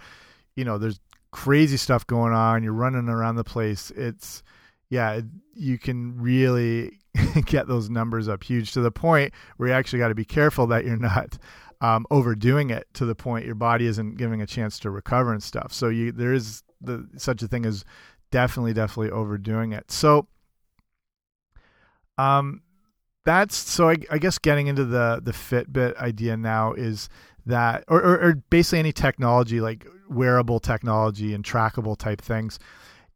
you 0.56 0.64
know 0.64 0.78
there's 0.78 0.98
crazy 1.30 1.76
stuff 1.76 2.06
going 2.06 2.32
on 2.32 2.62
you're 2.62 2.72
running 2.72 3.08
around 3.08 3.36
the 3.36 3.44
place 3.44 3.90
it's 3.94 4.42
yeah 4.88 5.20
you 5.54 5.78
can 5.78 6.18
really 6.18 6.98
get 7.44 7.68
those 7.68 7.90
numbers 7.90 8.28
up 8.28 8.42
huge 8.42 8.72
to 8.72 8.80
the 8.80 8.90
point 8.90 9.32
where 9.56 9.68
you 9.68 9.74
actually 9.74 9.98
got 9.98 10.08
to 10.08 10.14
be 10.14 10.24
careful 10.24 10.66
that 10.66 10.84
you're 10.84 10.96
not 10.96 11.38
um, 11.80 12.06
overdoing 12.10 12.70
it 12.70 12.86
to 12.94 13.04
the 13.04 13.14
point 13.14 13.44
your 13.44 13.54
body 13.54 13.86
isn't 13.86 14.16
giving 14.16 14.40
a 14.40 14.46
chance 14.46 14.78
to 14.80 14.90
recover 14.90 15.32
and 15.32 15.42
stuff. 15.42 15.72
So 15.72 15.88
you 15.88 16.12
there 16.12 16.32
is 16.32 16.62
the 16.80 17.06
such 17.16 17.42
a 17.42 17.48
thing 17.48 17.66
as 17.66 17.84
definitely 18.30 18.72
definitely 18.72 19.10
overdoing 19.10 19.72
it. 19.72 19.90
So 19.90 20.26
um 22.18 22.62
that's 23.24 23.56
so 23.56 23.90
I, 23.90 23.96
I 24.10 24.18
guess 24.18 24.38
getting 24.38 24.68
into 24.68 24.84
the 24.84 25.20
the 25.22 25.32
fitbit 25.32 25.96
idea 25.96 26.36
now 26.36 26.72
is 26.72 27.08
that 27.46 27.84
or, 27.88 28.02
or, 28.02 28.20
or 28.20 28.34
basically 28.50 28.78
any 28.78 28.92
technology 28.92 29.60
like 29.60 29.86
wearable 30.08 30.60
technology 30.60 31.32
and 31.32 31.44
trackable 31.44 31.96
type 31.96 32.20
things 32.20 32.58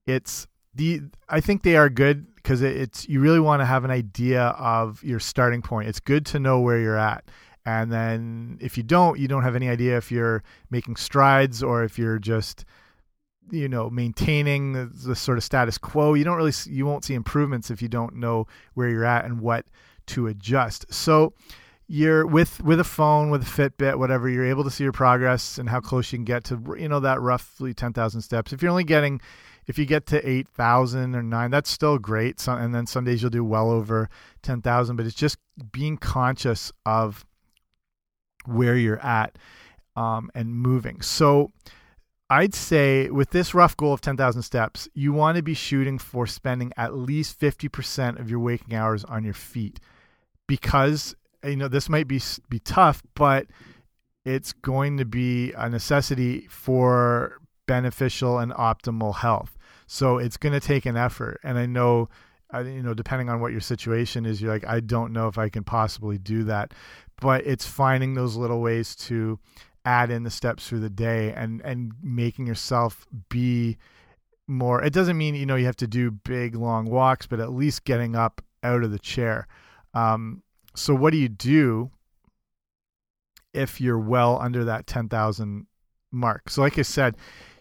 it's 0.06 0.46
the 0.74 1.00
i 1.28 1.40
think 1.40 1.62
they 1.62 1.76
are 1.76 1.88
good 1.88 2.26
because 2.42 2.62
it, 2.62 2.76
it's 2.76 3.08
you 3.08 3.20
really 3.20 3.40
want 3.40 3.60
to 3.60 3.66
have 3.66 3.84
an 3.84 3.90
idea 3.90 4.42
of 4.58 5.02
your 5.02 5.20
starting 5.20 5.62
point. 5.62 5.88
It's 5.88 6.00
good 6.00 6.24
to 6.26 6.40
know 6.40 6.60
where 6.60 6.78
you're 6.78 6.96
at. 6.96 7.24
And 7.66 7.92
then 7.92 8.58
if 8.60 8.76
you 8.76 8.82
don't 8.82 9.18
you 9.18 9.28
don't 9.28 9.42
have 9.42 9.56
any 9.56 9.68
idea 9.68 9.96
if 9.96 10.10
you're 10.10 10.42
making 10.70 10.96
strides 10.96 11.62
or 11.62 11.84
if 11.84 11.98
you're 11.98 12.18
just 12.18 12.64
you 13.50 13.68
know 13.68 13.90
maintaining 13.90 14.72
the, 14.72 14.86
the, 14.86 15.16
sort 15.16 15.36
of 15.38 15.44
status 15.44 15.76
quo. 15.76 16.14
You 16.14 16.24
don't 16.24 16.36
really 16.36 16.52
you 16.66 16.86
won't 16.86 17.04
see 17.04 17.14
improvements 17.14 17.70
if 17.70 17.82
you 17.82 17.88
don't 17.88 18.16
know 18.16 18.46
where 18.74 18.88
you're 18.88 19.04
at 19.04 19.24
and 19.24 19.40
what 19.40 19.66
to 20.06 20.26
adjust. 20.26 20.92
So 20.92 21.34
you're 21.92 22.24
with 22.24 22.62
with 22.62 22.78
a 22.78 22.84
phone 22.84 23.30
with 23.30 23.42
a 23.42 23.44
fitbit 23.44 23.96
whatever 23.96 24.28
you're 24.28 24.46
able 24.46 24.62
to 24.62 24.70
see 24.70 24.84
your 24.84 24.92
progress 24.92 25.58
and 25.58 25.68
how 25.68 25.80
close 25.80 26.12
you 26.12 26.18
can 26.18 26.24
get 26.24 26.44
to 26.44 26.76
you 26.78 26.88
know 26.88 27.00
that 27.00 27.20
roughly 27.20 27.74
10,000 27.74 28.22
steps. 28.22 28.52
If 28.52 28.62
you're 28.62 28.70
only 28.70 28.84
getting 28.84 29.20
if 29.66 29.76
you 29.76 29.86
get 29.86 30.06
to 30.06 30.28
8,000 30.28 31.16
or 31.16 31.22
9 31.24 31.50
that's 31.50 31.68
still 31.68 31.98
great. 31.98 32.38
So, 32.38 32.52
and 32.52 32.72
then 32.72 32.86
some 32.86 33.04
days 33.04 33.22
you'll 33.22 33.32
do 33.32 33.42
well 33.42 33.72
over 33.72 34.08
10,000 34.42 34.94
but 34.94 35.04
it's 35.04 35.16
just 35.16 35.36
being 35.72 35.96
conscious 35.96 36.70
of 36.86 37.26
where 38.44 38.76
you're 38.76 39.04
at 39.04 39.36
um, 39.96 40.30
and 40.32 40.54
moving. 40.54 41.00
So 41.00 41.50
I'd 42.30 42.54
say 42.54 43.10
with 43.10 43.30
this 43.30 43.52
rough 43.52 43.76
goal 43.76 43.92
of 43.92 44.00
10,000 44.00 44.42
steps, 44.42 44.88
you 44.94 45.12
want 45.12 45.38
to 45.38 45.42
be 45.42 45.54
shooting 45.54 45.98
for 45.98 46.28
spending 46.28 46.72
at 46.76 46.94
least 46.94 47.40
50% 47.40 48.20
of 48.20 48.30
your 48.30 48.38
waking 48.38 48.76
hours 48.76 49.04
on 49.04 49.24
your 49.24 49.34
feet 49.34 49.80
because 50.46 51.16
you 51.44 51.56
know 51.56 51.68
this 51.68 51.88
might 51.88 52.08
be 52.08 52.20
be 52.48 52.58
tough, 52.60 53.02
but 53.14 53.46
it's 54.24 54.52
going 54.52 54.98
to 54.98 55.04
be 55.04 55.52
a 55.52 55.68
necessity 55.68 56.46
for 56.50 57.40
beneficial 57.66 58.38
and 58.38 58.52
optimal 58.52 59.16
health. 59.16 59.56
So 59.86 60.18
it's 60.18 60.36
going 60.36 60.52
to 60.52 60.60
take 60.60 60.86
an 60.86 60.96
effort 60.96 61.40
and 61.42 61.58
I 61.58 61.66
know 61.66 62.08
you 62.52 62.82
know 62.82 62.94
depending 62.94 63.28
on 63.28 63.40
what 63.40 63.52
your 63.52 63.60
situation 63.60 64.26
is 64.26 64.42
you're 64.42 64.52
like 64.52 64.66
I 64.66 64.80
don't 64.80 65.12
know 65.12 65.28
if 65.28 65.38
I 65.38 65.48
can 65.48 65.64
possibly 65.64 66.18
do 66.18 66.44
that. 66.44 66.74
But 67.20 67.46
it's 67.46 67.66
finding 67.66 68.14
those 68.14 68.36
little 68.36 68.60
ways 68.60 68.96
to 68.96 69.38
add 69.84 70.10
in 70.10 70.22
the 70.22 70.30
steps 70.30 70.68
through 70.68 70.80
the 70.80 70.90
day 70.90 71.32
and 71.32 71.60
and 71.62 71.92
making 72.02 72.46
yourself 72.46 73.06
be 73.28 73.78
more. 74.46 74.82
It 74.82 74.92
doesn't 74.92 75.16
mean 75.16 75.34
you 75.34 75.46
know 75.46 75.56
you 75.56 75.66
have 75.66 75.76
to 75.76 75.86
do 75.86 76.10
big 76.10 76.54
long 76.54 76.86
walks, 76.86 77.26
but 77.26 77.40
at 77.40 77.52
least 77.52 77.84
getting 77.84 78.16
up 78.16 78.42
out 78.62 78.82
of 78.84 78.90
the 78.90 78.98
chair. 78.98 79.46
Um, 79.94 80.42
so 80.74 80.94
what 80.94 81.10
do 81.10 81.18
you 81.18 81.28
do 81.28 81.90
if 83.52 83.80
you're 83.80 83.98
well 83.98 84.38
under 84.40 84.64
that 84.64 84.86
ten 84.86 85.08
thousand 85.08 85.66
mark? 86.12 86.50
So 86.50 86.62
like 86.62 86.78
I 86.78 86.82
said, 86.82 87.16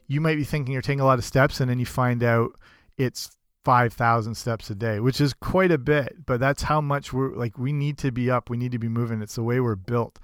you 0.08 0.22
might 0.22 0.36
be 0.36 0.44
thinking 0.44 0.74
you're 0.74 0.82
taking 0.82 1.02
a 1.02 1.06
lot 1.06 1.20
of 1.20 1.26
steps, 1.26 1.60
and 1.60 1.70
then 1.70 1.80
you 1.80 1.86
find 1.86 2.24
out 2.24 2.52
it's 2.98 3.32
five 3.66 3.94
thousand 3.94 4.36
steps 4.36 4.70
a 4.70 4.76
day, 4.76 5.00
which 5.00 5.20
is 5.22 5.34
quite 5.34 5.72
a 5.72 5.78
bit. 5.78 6.26
But 6.26 6.40
that's 6.40 6.64
how 6.64 6.82
much 6.82 7.14
we're 7.14 7.36
like 7.36 7.58
we 7.58 7.74
need 7.74 7.98
to 8.00 8.12
be 8.12 8.30
up. 8.30 8.50
We 8.50 8.58
need 8.58 8.72
to 8.72 8.80
be 8.80 8.90
moving. 8.90 9.22
It's 9.22 9.36
the 9.36 9.44
way 9.44 9.60
we're 9.60 9.76
built. 9.76 10.20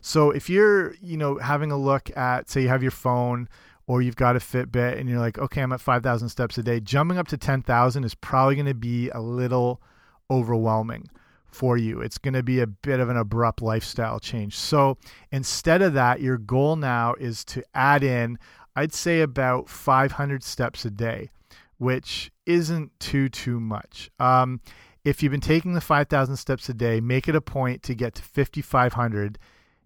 So 0.00 0.30
if 0.30 0.48
you're 0.50 0.94
you 1.00 1.16
know 1.16 1.38
having 1.38 1.72
a 1.72 1.76
look 1.76 2.14
at 2.16 2.50
say 2.50 2.62
you 2.62 2.68
have 2.68 2.82
your 2.82 2.90
phone 2.90 3.48
or 3.86 4.02
you've 4.02 4.16
got 4.16 4.36
a 4.36 4.40
Fitbit 4.40 4.98
and 4.98 5.08
you're 5.08 5.20
like, 5.20 5.38
okay, 5.38 5.62
I'm 5.62 5.72
at 5.72 5.80
5,000 5.80 6.28
steps 6.28 6.58
a 6.58 6.62
day, 6.64 6.80
jumping 6.80 7.18
up 7.18 7.28
to 7.28 7.36
10,000 7.36 8.04
is 8.04 8.14
probably 8.16 8.56
going 8.56 8.66
to 8.66 8.74
be 8.74 9.10
a 9.10 9.20
little 9.20 9.80
overwhelming 10.28 11.08
for 11.50 11.76
you. 11.76 12.00
It's 12.00 12.18
going 12.18 12.34
to 12.34 12.42
be 12.42 12.60
a 12.60 12.66
bit 12.66 13.00
of 13.00 13.08
an 13.08 13.16
abrupt 13.16 13.62
lifestyle 13.62 14.20
change. 14.20 14.56
So 14.56 14.98
instead 15.32 15.82
of 15.82 15.94
that, 15.94 16.20
your 16.20 16.38
goal 16.38 16.76
now 16.76 17.14
is 17.14 17.44
to 17.46 17.62
add 17.74 18.02
in, 18.02 18.38
I'd 18.74 18.92
say 18.92 19.20
about 19.20 19.68
500 19.68 20.42
steps 20.42 20.84
a 20.84 20.90
day, 20.90 21.30
which 21.78 22.30
isn't 22.44 22.98
too, 23.00 23.28
too 23.28 23.58
much. 23.58 24.10
Um, 24.18 24.60
if 25.04 25.22
you've 25.22 25.32
been 25.32 25.40
taking 25.40 25.74
the 25.74 25.80
5,000 25.80 26.36
steps 26.36 26.68
a 26.68 26.74
day, 26.74 27.00
make 27.00 27.28
it 27.28 27.36
a 27.36 27.40
point 27.40 27.82
to 27.84 27.94
get 27.94 28.16
to 28.16 28.22
5,500 28.22 29.38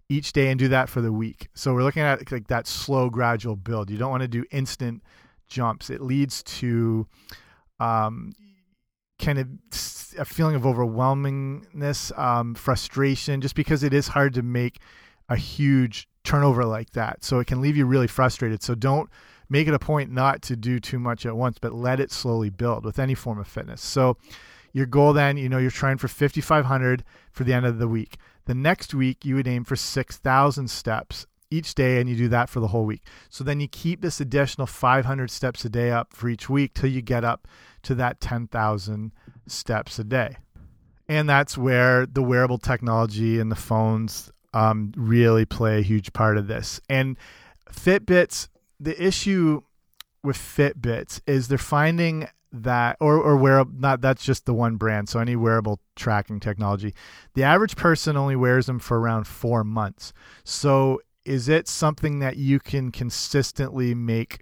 each 0.09 0.33
day 0.33 0.49
and 0.49 0.59
do 0.59 0.67
that 0.67 0.89
for 0.89 0.99
the 0.99 1.13
week. 1.13 1.47
So 1.53 1.73
we're 1.73 1.83
looking 1.83 2.01
at 2.01 2.31
like 2.31 2.47
that 2.47 2.67
slow, 2.67 3.09
gradual 3.09 3.55
build. 3.55 3.89
You 3.89 3.97
don't 3.97 4.11
want 4.11 4.23
to 4.23 4.27
do 4.27 4.43
instant 4.51 5.03
jumps. 5.47 5.89
It 5.89 6.01
leads 6.01 6.43
to 6.43 7.07
um, 7.79 8.33
kind 9.21 9.39
of 9.39 9.47
a 10.17 10.25
feeling 10.25 10.55
of 10.55 10.63
overwhelmingness, 10.63 12.17
um, 12.17 12.55
frustration, 12.55 13.41
just 13.41 13.55
because 13.55 13.83
it 13.83 13.93
is 13.93 14.09
hard 14.09 14.33
to 14.33 14.41
make 14.41 14.79
a 15.29 15.35
huge 15.35 16.07
turnover 16.23 16.65
like 16.65 16.91
that. 16.91 17.23
So 17.23 17.39
it 17.39 17.47
can 17.47 17.61
leave 17.61 17.77
you 17.77 17.85
really 17.85 18.07
frustrated. 18.07 18.61
So 18.61 18.75
don't 18.75 19.09
make 19.49 19.67
it 19.67 19.73
a 19.73 19.79
point 19.79 20.11
not 20.11 20.41
to 20.43 20.55
do 20.55 20.79
too 20.79 20.99
much 20.99 21.25
at 21.25 21.35
once, 21.35 21.57
but 21.59 21.73
let 21.73 21.99
it 21.99 22.11
slowly 22.11 22.49
build 22.49 22.85
with 22.85 22.99
any 22.99 23.15
form 23.15 23.39
of 23.39 23.47
fitness. 23.47 23.81
So 23.81 24.17
your 24.73 24.85
goal 24.85 25.13
then, 25.13 25.37
you 25.37 25.49
know, 25.49 25.57
you're 25.57 25.71
trying 25.71 25.97
for 25.97 26.07
5,500 26.07 27.03
for 27.31 27.43
the 27.43 27.53
end 27.53 27.65
of 27.65 27.77
the 27.77 27.87
week. 27.87 28.17
The 28.45 28.55
next 28.55 28.93
week, 28.93 29.25
you 29.25 29.35
would 29.35 29.47
aim 29.47 29.63
for 29.63 29.75
6,000 29.75 30.69
steps 30.69 31.27
each 31.49 31.75
day, 31.75 31.99
and 31.99 32.09
you 32.09 32.15
do 32.15 32.29
that 32.29 32.49
for 32.49 32.61
the 32.61 32.67
whole 32.67 32.85
week. 32.85 33.03
So 33.29 33.43
then 33.43 33.59
you 33.59 33.67
keep 33.67 34.01
this 34.01 34.21
additional 34.21 34.67
500 34.67 35.29
steps 35.29 35.65
a 35.65 35.69
day 35.69 35.91
up 35.91 36.13
for 36.13 36.29
each 36.29 36.49
week 36.49 36.73
till 36.73 36.89
you 36.89 37.01
get 37.01 37.25
up 37.25 37.47
to 37.83 37.95
that 37.95 38.19
10,000 38.19 39.11
steps 39.47 39.99
a 39.99 40.03
day. 40.03 40.37
And 41.07 41.29
that's 41.29 41.57
where 41.57 42.05
the 42.05 42.21
wearable 42.21 42.57
technology 42.57 43.39
and 43.39 43.51
the 43.51 43.55
phones 43.55 44.31
um, 44.53 44.93
really 44.95 45.45
play 45.45 45.79
a 45.79 45.81
huge 45.81 46.13
part 46.13 46.37
of 46.37 46.47
this. 46.47 46.79
And 46.89 47.17
Fitbits, 47.71 48.47
the 48.79 49.01
issue 49.01 49.61
with 50.23 50.37
Fitbits 50.37 51.21
is 51.25 51.47
they're 51.47 51.57
finding 51.57 52.27
that 52.53 52.97
or 52.99 53.15
or 53.15 53.37
wear 53.37 53.63
not 53.73 54.01
that's 54.01 54.25
just 54.25 54.45
the 54.45 54.53
one 54.53 54.75
brand 54.75 55.07
so 55.07 55.21
any 55.21 55.37
wearable 55.37 55.79
tracking 55.95 56.37
technology 56.37 56.93
the 57.33 57.43
average 57.43 57.77
person 57.77 58.17
only 58.17 58.35
wears 58.35 58.65
them 58.65 58.77
for 58.77 58.99
around 58.99 59.25
4 59.25 59.63
months 59.63 60.11
so 60.43 60.99
is 61.23 61.47
it 61.47 61.69
something 61.69 62.19
that 62.19 62.35
you 62.35 62.59
can 62.59 62.91
consistently 62.91 63.95
make 63.95 64.41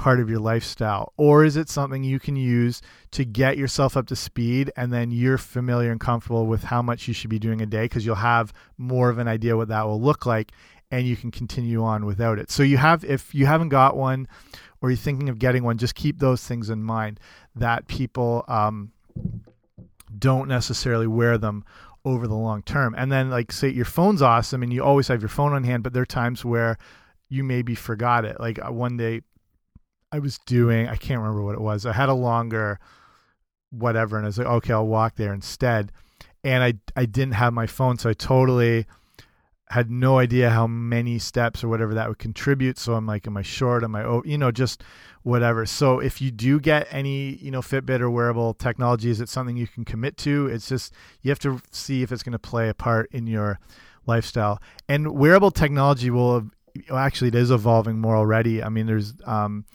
part 0.00 0.18
of 0.18 0.30
your 0.30 0.38
lifestyle 0.38 1.12
or 1.18 1.44
is 1.44 1.56
it 1.56 1.68
something 1.68 2.02
you 2.02 2.18
can 2.18 2.34
use 2.34 2.80
to 3.10 3.22
get 3.22 3.58
yourself 3.58 3.98
up 3.98 4.06
to 4.06 4.16
speed 4.16 4.72
and 4.74 4.90
then 4.90 5.10
you're 5.10 5.36
familiar 5.36 5.90
and 5.90 6.00
comfortable 6.00 6.46
with 6.46 6.64
how 6.64 6.80
much 6.80 7.06
you 7.06 7.12
should 7.12 7.28
be 7.28 7.38
doing 7.38 7.60
a 7.60 7.66
day 7.66 7.82
because 7.82 8.06
you'll 8.06 8.14
have 8.14 8.50
more 8.78 9.10
of 9.10 9.18
an 9.18 9.28
idea 9.28 9.54
what 9.54 9.68
that 9.68 9.86
will 9.86 10.00
look 10.00 10.24
like 10.24 10.52
and 10.90 11.06
you 11.06 11.16
can 11.16 11.30
continue 11.30 11.84
on 11.84 12.06
without 12.06 12.38
it 12.38 12.50
so 12.50 12.62
you 12.62 12.78
have 12.78 13.04
if 13.04 13.34
you 13.34 13.44
haven't 13.44 13.68
got 13.68 13.94
one 13.94 14.26
or 14.80 14.88
you're 14.88 14.96
thinking 14.96 15.28
of 15.28 15.38
getting 15.38 15.62
one 15.62 15.76
just 15.76 15.94
keep 15.94 16.18
those 16.18 16.42
things 16.42 16.70
in 16.70 16.82
mind 16.82 17.20
that 17.54 17.86
people 17.86 18.42
um, 18.48 18.90
don't 20.18 20.48
necessarily 20.48 21.06
wear 21.06 21.36
them 21.36 21.62
over 22.04 22.26
the 22.26 22.34
long 22.34 22.62
term. 22.62 22.94
And 22.96 23.12
then, 23.12 23.28
like, 23.28 23.52
say 23.52 23.68
your 23.68 23.84
phone's 23.84 24.22
awesome 24.22 24.62
and 24.62 24.72
you 24.72 24.82
always 24.82 25.08
have 25.08 25.20
your 25.20 25.28
phone 25.28 25.52
on 25.52 25.64
hand, 25.64 25.82
but 25.82 25.92
there 25.92 26.02
are 26.02 26.06
times 26.06 26.44
where 26.44 26.78
you 27.28 27.44
maybe 27.44 27.74
forgot 27.74 28.24
it. 28.24 28.40
Like, 28.40 28.58
uh, 28.64 28.72
one 28.72 28.96
day 28.96 29.20
I 30.12 30.18
was 30.18 30.38
doing, 30.46 30.88
I 30.88 30.96
can't 30.96 31.20
remember 31.20 31.42
what 31.42 31.54
it 31.54 31.60
was. 31.60 31.86
I 31.86 31.92
had 31.92 32.08
a 32.08 32.14
longer 32.14 32.78
whatever, 33.70 34.16
and 34.16 34.26
I 34.26 34.28
was 34.28 34.38
like, 34.38 34.46
okay, 34.46 34.72
I'll 34.72 34.86
walk 34.86 35.16
there 35.16 35.32
instead. 35.32 35.92
And 36.42 36.64
I, 36.64 36.74
I 36.96 37.06
didn't 37.06 37.34
have 37.34 37.52
my 37.52 37.66
phone, 37.66 37.98
so 37.98 38.10
I 38.10 38.14
totally 38.14 38.86
had 39.68 39.88
no 39.88 40.18
idea 40.18 40.50
how 40.50 40.66
many 40.66 41.16
steps 41.18 41.62
or 41.62 41.68
whatever 41.68 41.94
that 41.94 42.08
would 42.08 42.18
contribute. 42.18 42.76
So 42.76 42.94
I'm 42.94 43.06
like, 43.06 43.28
am 43.28 43.36
I 43.36 43.42
short? 43.42 43.84
Am 43.84 43.94
I, 43.94 44.02
oh, 44.02 44.20
you 44.24 44.36
know, 44.36 44.50
just 44.50 44.82
whatever. 45.22 45.64
So 45.64 46.00
if 46.00 46.20
you 46.20 46.32
do 46.32 46.58
get 46.58 46.88
any, 46.90 47.36
you 47.36 47.52
know, 47.52 47.60
Fitbit 47.60 48.00
or 48.00 48.10
wearable 48.10 48.54
technology, 48.54 49.10
is 49.10 49.20
it 49.20 49.28
something 49.28 49.56
you 49.56 49.68
can 49.68 49.84
commit 49.84 50.16
to? 50.18 50.48
It's 50.48 50.68
just, 50.68 50.92
you 51.22 51.30
have 51.30 51.38
to 51.40 51.60
see 51.70 52.02
if 52.02 52.10
it's 52.10 52.24
going 52.24 52.32
to 52.32 52.38
play 52.38 52.68
a 52.68 52.74
part 52.74 53.08
in 53.12 53.28
your 53.28 53.60
lifestyle. 54.06 54.60
And 54.88 55.12
wearable 55.12 55.52
technology 55.52 56.10
will, 56.10 56.50
actually, 56.90 57.28
it 57.28 57.36
is 57.36 57.52
evolving 57.52 58.00
more 58.00 58.16
already. 58.16 58.64
I 58.64 58.70
mean, 58.70 58.86
there's, 58.86 59.14
um, 59.24 59.66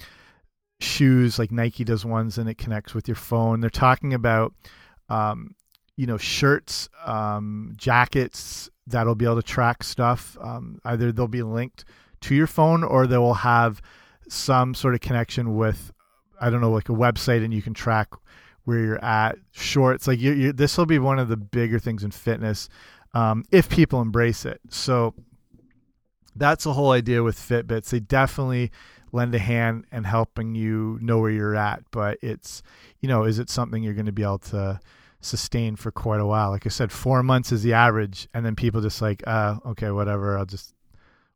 shoes 0.79 1.39
like 1.39 1.51
Nike 1.51 1.83
does 1.83 2.05
ones 2.05 2.37
and 2.37 2.49
it 2.49 2.57
connects 2.57 2.93
with 2.93 3.07
your 3.07 3.15
phone. 3.15 3.61
They're 3.61 3.69
talking 3.69 4.13
about, 4.13 4.53
um, 5.09 5.55
you 5.95 6.05
know, 6.05 6.17
shirts, 6.17 6.89
um, 7.05 7.73
jackets 7.77 8.69
that'll 8.87 9.15
be 9.15 9.25
able 9.25 9.37
to 9.37 9.43
track 9.43 9.83
stuff. 9.83 10.37
Um, 10.41 10.79
either 10.85 11.11
they'll 11.11 11.27
be 11.27 11.43
linked 11.43 11.85
to 12.21 12.35
your 12.35 12.47
phone 12.47 12.83
or 12.83 13.07
they 13.07 13.17
will 13.17 13.35
have 13.35 13.81
some 14.27 14.73
sort 14.73 14.93
of 14.93 15.01
connection 15.01 15.55
with, 15.55 15.91
I 16.39 16.49
don't 16.49 16.61
know, 16.61 16.71
like 16.71 16.89
a 16.89 16.93
website 16.93 17.43
and 17.43 17.53
you 17.53 17.61
can 17.61 17.73
track 17.73 18.09
where 18.65 18.79
you're 18.79 19.03
at. 19.03 19.37
Shorts, 19.51 20.07
like 20.07 20.19
you, 20.19 20.33
you 20.33 20.53
this 20.53 20.77
will 20.77 20.85
be 20.85 20.99
one 20.99 21.19
of 21.19 21.29
the 21.29 21.37
bigger 21.37 21.79
things 21.79 22.03
in 22.03 22.11
fitness 22.11 22.67
um, 23.13 23.45
if 23.51 23.69
people 23.69 24.01
embrace 24.01 24.45
it. 24.45 24.59
So 24.69 25.13
that's 26.35 26.63
the 26.63 26.73
whole 26.73 26.91
idea 26.91 27.23
with 27.23 27.37
Fitbits. 27.37 27.89
They 27.89 27.99
definitely 27.99 28.71
lend 29.11 29.33
a 29.33 29.39
hand 29.39 29.85
and 29.91 30.05
helping 30.05 30.55
you 30.55 30.99
know 31.01 31.19
where 31.19 31.31
you're 31.31 31.55
at, 31.55 31.83
but 31.91 32.17
it's, 32.21 32.61
you 32.99 33.07
know, 33.07 33.23
is 33.23 33.39
it 33.39 33.49
something 33.49 33.81
you're 33.81 33.93
going 33.93 34.05
to 34.05 34.11
be 34.11 34.23
able 34.23 34.39
to 34.39 34.79
sustain 35.21 35.75
for 35.75 35.91
quite 35.91 36.19
a 36.19 36.25
while? 36.25 36.49
Like 36.49 36.65
I 36.65 36.69
said, 36.69 36.91
four 36.91 37.23
months 37.23 37.51
is 37.51 37.63
the 37.63 37.73
average, 37.73 38.27
and 38.33 38.45
then 38.45 38.55
people 38.55 38.81
just 38.81 39.01
like, 39.01 39.23
uh, 39.25 39.57
okay, 39.65 39.91
whatever, 39.91 40.37
I'll 40.37 40.45
just 40.45 40.73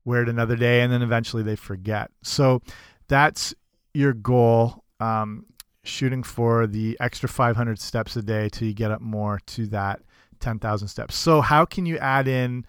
wear 0.03 0.23
it 0.23 0.29
another 0.29 0.55
day, 0.55 0.81
and 0.81 0.91
then 0.91 1.01
eventually 1.01 1.43
they 1.43 1.55
forget. 1.55 2.11
So 2.21 2.61
that's 3.07 3.53
your 3.93 4.13
goal. 4.13 4.83
Um, 4.99 5.45
shooting 5.83 6.23
for 6.23 6.67
the 6.67 6.97
extra 6.99 7.29
500 7.29 7.79
steps 7.79 8.15
a 8.15 8.21
day 8.21 8.49
till 8.49 8.67
you 8.67 8.73
get 8.73 8.91
up 8.91 9.01
more 9.01 9.39
to 9.47 9.65
that 9.67 10.01
10,000 10.39 10.87
steps. 10.87 11.15
So 11.15 11.41
how 11.41 11.65
can 11.65 11.85
you 11.85 11.97
add 11.97 12.27
in 12.27 12.65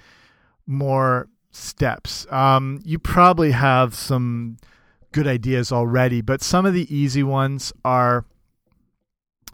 more 0.67 1.29
steps? 1.51 2.27
Um, 2.31 2.81
you 2.85 2.99
probably 2.99 3.51
have 3.53 3.95
some 3.95 4.59
good 5.13 5.27
ideas 5.27 5.73
already, 5.73 6.21
but 6.21 6.43
some 6.43 6.67
of 6.67 6.75
the 6.75 6.95
easy 6.95 7.23
ones 7.23 7.73
are, 7.85 8.25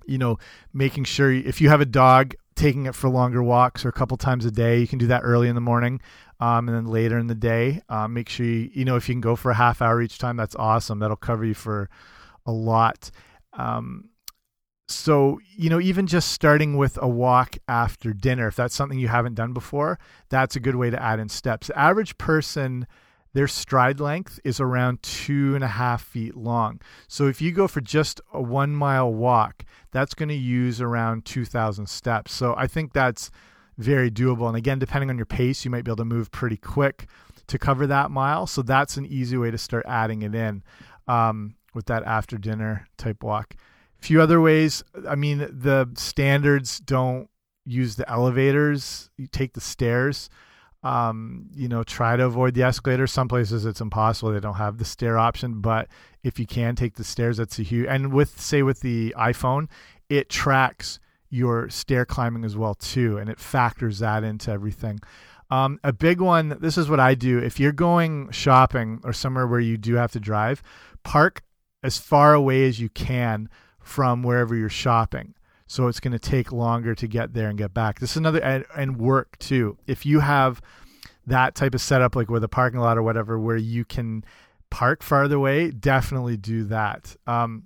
you 0.07 0.19
know, 0.19 0.39
making 0.73 1.05
sure 1.05 1.33
if 1.33 1.61
you 1.61 1.69
have 1.69 1.81
a 1.81 1.87
dog, 1.87 2.35
taking 2.55 2.87
it 2.87 2.95
for 2.95 3.09
longer 3.09 3.43
walks 3.43 3.85
or 3.85 3.89
a 3.89 3.93
couple 3.93 4.17
times 4.17 4.45
a 4.45 4.51
day. 4.51 4.79
You 4.79 4.87
can 4.87 4.99
do 4.99 5.07
that 5.09 5.23
early 5.23 5.49
in 5.49 5.55
the 5.55 5.61
morning 5.61 6.01
um, 6.41 6.69
and 6.69 6.77
then 6.77 6.87
later 6.87 7.19
in 7.19 7.27
the 7.27 7.35
day. 7.35 7.83
Um, 7.89 8.15
make 8.15 8.29
sure 8.29 8.47
you, 8.47 8.71
you 8.73 8.85
know, 8.85 8.97
if 8.97 9.09
you 9.09 9.15
can 9.15 9.21
go 9.21 9.37
for 9.37 9.51
a 9.51 9.55
half 9.55 9.81
hour 9.81 10.01
each 10.03 10.19
time, 10.19 10.37
that's 10.37 10.57
awesome. 10.57 10.99
That'll 10.99 11.17
cover 11.17 11.45
you 11.45 11.55
for 11.55 11.89
a 12.45 12.53
lot. 12.53 13.11
Um, 13.53 14.11
so, 14.89 15.41
you 15.57 15.69
know, 15.69 15.81
even 15.81 16.07
just 16.07 16.31
starting 16.31 16.77
with 16.77 16.97
a 17.03 17.09
walk 17.09 17.57
after 17.67 18.13
dinner, 18.13 18.47
if 18.47 18.55
that's 18.55 18.75
something 18.75 18.99
you 18.99 19.09
haven't 19.09 19.35
done 19.35 19.53
before, 19.53 19.99
that's 20.29 20.55
a 20.55 20.61
good 20.61 20.77
way 20.77 20.91
to 20.91 21.03
add 21.03 21.19
in 21.19 21.29
steps. 21.29 21.67
The 21.67 21.79
average 21.79 22.17
person, 22.19 22.87
their 23.33 23.49
stride 23.49 23.99
length 23.99 24.39
is 24.45 24.61
around 24.61 25.03
two 25.03 25.57
and 25.57 25.65
a 25.65 25.69
half 25.69 26.05
feet 26.05 26.37
long. 26.37 26.81
So 27.09 27.27
if 27.27 27.43
you 27.43 27.51
go 27.51 27.67
for 27.67 27.81
just 27.81 28.21
a 28.33 28.41
one 28.41 28.77
mile 28.77 29.13
walk, 29.13 29.65
that's 29.91 30.15
going 30.15 30.29
to 30.29 30.37
use 30.37 30.81
around 30.81 31.25
2,000 31.25 31.89
steps. 31.89 32.33
So 32.33 32.55
I 32.57 32.69
think 32.69 32.93
that's 32.93 33.33
very 33.79 34.11
doable. 34.11 34.47
And 34.47 34.57
again, 34.57 34.79
depending 34.79 35.11
on 35.11 35.17
your 35.17 35.27
pace, 35.27 35.65
you 35.65 35.71
might 35.71 35.85
be 35.85 35.91
able 35.91 35.97
to 35.97 36.05
move 36.05 36.31
pretty 36.31 36.57
quick 36.57 37.09
to 37.49 37.59
cover 37.59 37.89
that 37.89 38.13
mile. 38.13 38.47
So 38.47 38.63
that's 38.63 38.97
an 38.97 39.07
easy 39.07 39.37
way 39.37 39.51
to 39.51 39.59
start 39.59 39.85
adding 39.89 40.23
it 40.23 40.35
in 40.35 40.63
um, 41.09 41.57
with 41.75 41.87
that 41.87 42.05
after 42.05 42.39
dinner 42.39 42.87
type 42.97 43.25
walk. 43.25 43.57
Few 43.99 44.21
other 44.21 44.41
ways. 44.41 44.85
I 45.09 45.15
mean, 45.15 45.39
the 45.39 45.91
standards 45.95 46.81
don't 46.81 47.29
use 47.65 47.97
the 47.97 48.09
elevators. 48.11 49.11
You 49.17 49.27
take 49.27 49.55
the 49.55 49.61
stairs. 49.61 50.31
Um, 50.83 51.49
you 51.55 51.67
know, 51.69 51.83
try 51.83 52.17
to 52.17 52.25
avoid 52.25 52.55
the 52.55 52.63
escalator. 52.63 53.07
Some 53.07 53.27
places 53.27 53.67
it's 53.67 53.81
impossible; 53.81 54.33
they 54.33 54.41
don't 54.41 54.55
have 54.55 54.79
the 54.79 54.85
stair 54.85 55.19
option. 55.19 55.61
But 55.61 55.89
if 56.23 56.39
you 56.39 56.47
can 56.47 56.77
take 56.77 56.95
the 56.95 57.05
stairs, 57.05 57.39
that's 57.39 57.59
a 57.59 57.63
huge. 57.63 57.87
And 57.89 58.13
with 58.13 58.41
say 58.41 58.63
with 58.63 58.81
the 58.81 59.15
iPhone, 59.19 59.69
it 60.09 60.29
tracks 60.29 61.01
your 61.29 61.69
stair 61.71 62.05
climbing 62.05 62.45
as 62.45 62.57
well 62.57 62.75
too, 62.75 63.19
and 63.19 63.29
it 63.29 63.41
factors 63.41 63.99
that 63.99 64.23
into 64.23 64.51
everything. 64.51 65.01
Um, 65.51 65.79
a 65.85 65.93
big 65.93 66.21
one. 66.21 66.57
This 66.61 66.77
is 66.77 66.89
what 66.89 67.01
I 67.01 67.15
do. 67.15 67.39
If 67.39 67.59
you're 67.61 67.73
going 67.73 68.31
shopping 68.31 69.01
or 69.05 69.13
somewhere 69.13 69.47
where 69.47 69.61
you 69.61 69.77
do 69.77 69.95
have 69.95 70.13
to 70.13 70.21
drive, 70.21 70.63
park 71.03 71.43
as 71.83 71.99
far 71.99 72.35
away 72.35 72.67
as 72.69 72.81
you 72.81 72.89
can 72.89 73.49
from 73.87 74.23
wherever 74.23 74.55
you're 74.55 74.69
shopping. 74.69 75.35
So 75.69 75.87
it's 75.87 76.01
going 76.01 76.13
to 76.13 76.19
take 76.19 76.53
longer 76.53 76.95
to 76.95 77.07
get 77.07 77.35
there 77.35 77.49
and 77.49 77.57
get 77.57 77.73
back. 77.73 78.01
This 78.01 78.13
is 78.13 78.17
another 78.17 78.43
and, 78.43 78.65
and 78.77 78.99
work 78.99 79.39
too. 79.39 79.79
If 79.87 80.05
you 80.05 80.21
have 80.21 80.61
that 81.27 81.55
type 81.55 81.75
of 81.75 81.81
setup, 81.81 82.15
like 82.15 82.29
with 82.29 82.45
a 82.45 82.49
parking 82.49 82.81
lot 82.81 82.99
or 82.99 83.03
whatever, 83.03 83.39
where 83.39 83.57
you 83.57 83.85
can 83.85 84.25
park 84.71 85.03
farther 85.03 85.37
away, 85.37 85.71
definitely 85.71 86.37
do 86.37 86.65
that. 86.65 87.17
Um, 87.27 87.65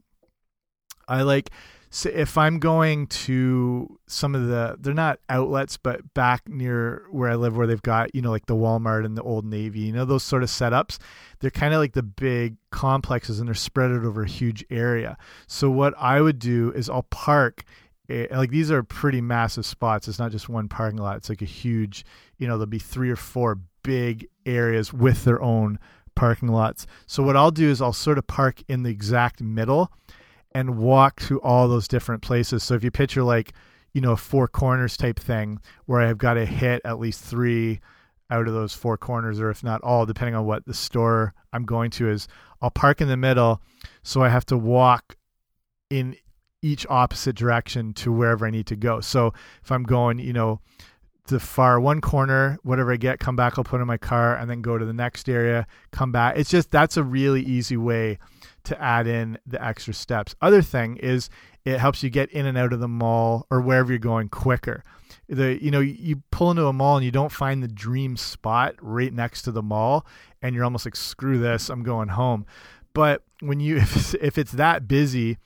I 1.09 1.23
like 1.23 1.51
so 1.93 2.09
if 2.09 2.39
I'm 2.39 2.61
going 2.61 3.09
to 3.09 3.99
some 4.07 4.35
of 4.37 4.47
the 4.47 4.77
they're 4.79 4.95
not 4.95 5.19
outlets, 5.29 5.77
but 5.77 6.15
back 6.15 6.49
near 6.49 7.05
where 7.11 7.29
I 7.31 7.35
live, 7.35 7.57
where 7.57 7.67
they've 7.67 7.83
got 7.83 8.15
you 8.15 8.23
know 8.23 8.31
like 8.31 8.47
the 8.47 8.55
Walmart 8.55 9.05
and 9.05 9.17
the 9.17 9.23
Old 9.23 9.45
Navy, 9.45 9.81
you 9.81 9.93
know 9.93 10.05
those 10.05 10.23
sort 10.23 10.43
of 10.45 10.49
setups. 10.49 10.99
They're 11.41 11.51
kind 11.51 11.75
of 11.75 11.81
like 11.81 11.95
the 11.95 12.03
big 12.03 12.57
complexes, 12.71 13.41
and 13.41 13.49
they're 13.49 13.55
spread 13.55 13.91
out 13.91 14.05
over 14.05 14.23
a 14.23 14.29
huge 14.29 14.65
area. 14.71 15.17
So 15.49 15.69
what 15.71 15.95
I 15.99 16.21
would 16.21 16.39
do 16.39 16.71
is 16.73 16.89
I'll 16.89 17.03
park. 17.11 17.65
eh, 18.09 18.27
Like 18.31 18.51
these 18.51 18.71
are 18.71 18.83
pretty 18.85 19.21
massive 19.21 19.67
spots. 19.67 20.07
It's 20.07 20.19
not 20.19 20.31
just 20.31 20.49
one 20.49 20.69
parking 20.69 20.99
lot. 21.01 21.17
It's 21.17 21.29
like 21.29 21.43
a 21.43 21.47
huge, 21.47 22.05
you 22.39 22.47
know, 22.47 22.55
there'll 22.55 22.67
be 22.67 22.79
three 22.79 23.11
or 23.11 23.17
four 23.17 23.59
big 23.83 24.29
areas 24.47 24.93
with 24.93 25.25
their 25.25 25.43
own 25.43 25.79
parking 26.15 26.49
lots. 26.51 26.87
So 27.07 27.23
what 27.23 27.37
I'll 27.37 27.51
do 27.51 27.69
is 27.69 27.81
I'll 27.83 27.93
sort 27.93 28.19
of 28.19 28.27
park 28.27 28.63
in 28.69 28.83
the 28.83 28.91
exact 28.91 29.41
middle 29.41 29.91
and 30.53 30.79
walk 30.79 31.21
to 31.21 31.41
all 31.41 31.69
those 31.69 31.89
different 31.89 32.23
places. 32.23 32.63
So 32.63 32.75
if 32.75 32.85
you 32.85 32.91
picture 32.91 33.23
like, 33.23 33.53
you 33.93 34.01
know, 34.01 34.17
four 34.17 34.49
corners 34.49 34.97
type 34.97 35.19
thing 35.19 35.61
where 35.87 36.01
I've 36.01 36.19
got 36.19 36.35
to 36.35 36.47
hit 36.47 36.83
at 36.85 36.99
least 36.99 37.23
three 37.25 37.81
out 38.31 38.47
of 38.47 38.55
those 38.55 38.73
four 38.73 38.97
corners, 38.97 39.41
or 39.41 39.51
if 39.51 39.65
not 39.65 39.83
all, 39.83 40.07
depending 40.07 40.35
on 40.35 40.47
what 40.47 40.65
the 40.67 40.75
store 40.75 41.35
I'm 41.53 41.65
going 41.65 41.91
to 41.93 42.09
is, 42.09 42.29
I'll 42.63 42.71
park 42.71 43.01
in 43.01 43.09
the 43.09 43.17
middle. 43.17 43.61
So 44.03 44.23
I 44.23 44.29
have 44.29 44.47
to 44.47 44.57
walk 44.57 45.17
in 45.89 46.17
each 46.63 46.87
opposite 46.89 47.35
direction 47.35 47.93
to 47.95 48.13
wherever 48.13 48.47
I 48.47 48.51
need 48.51 48.67
to 48.67 48.77
go. 48.77 49.01
So 49.01 49.33
if 49.63 49.73
I'm 49.73 49.83
going, 49.83 50.19
you 50.19 50.33
know, 50.33 50.61
the 51.27 51.41
far 51.41 51.81
one 51.81 52.01
corner, 52.01 52.59
whatever 52.63 52.93
I 52.93 52.97
get, 52.97 53.19
come 53.19 53.37
back, 53.37 53.57
I'll 53.57 53.65
put 53.65 53.81
in 53.81 53.87
my 53.87 53.97
car 53.97 54.37
and 54.37 54.51
then 54.51 54.63
go 54.63 54.79
to 54.79 54.85
the 54.85 54.93
next 54.93 55.29
area, 55.29 55.67
come 55.91 56.13
back. 56.13 56.37
It's 56.37 56.51
just 56.51 56.71
that's 56.71 56.97
a 56.97 57.03
really 57.03 57.43
easy 57.43 57.77
way 57.77 58.19
to 58.65 58.81
add 58.81 59.07
in 59.07 59.39
the 59.47 59.63
extra 59.65 59.95
steps. 59.95 60.35
Other 60.41 60.63
thing 60.63 60.97
is 60.99 61.31
it 61.65 61.79
helps 61.79 62.03
you 62.03 62.11
get 62.11 62.31
in 62.31 62.47
and 62.47 62.57
out 62.57 62.73
of 62.73 62.81
the 62.81 62.89
mall 62.89 63.47
or 63.51 63.61
wherever 63.61 63.93
you're 63.93 63.99
going 63.99 64.29
quicker. 64.29 64.83
The 65.29 65.63
you 65.63 65.71
know 65.71 65.81
you 65.81 66.23
pull 66.31 66.51
into 66.51 66.67
a 66.67 66.73
mall 66.73 66.97
and 66.97 67.05
you 67.05 67.11
don't 67.11 67.33
find 67.33 67.63
the 67.63 67.69
dream 67.69 68.17
spot 68.17 68.75
right 68.81 69.13
next 69.13 69.43
to 69.43 69.53
the 69.53 69.63
mall 69.63 70.07
and 70.43 70.55
you're 70.55 70.65
almost 70.65 70.87
like 70.87 70.97
screw 70.97 71.39
this, 71.39 71.69
I'm 71.69 71.83
going 71.83 72.09
home. 72.09 72.47
But 72.93 73.23
when 73.41 73.61
you 73.61 73.77
if 73.79 73.97
it's, 73.97 74.15
if 74.15 74.39
it's 74.39 74.53
that 74.53 74.89
busy 74.89 75.39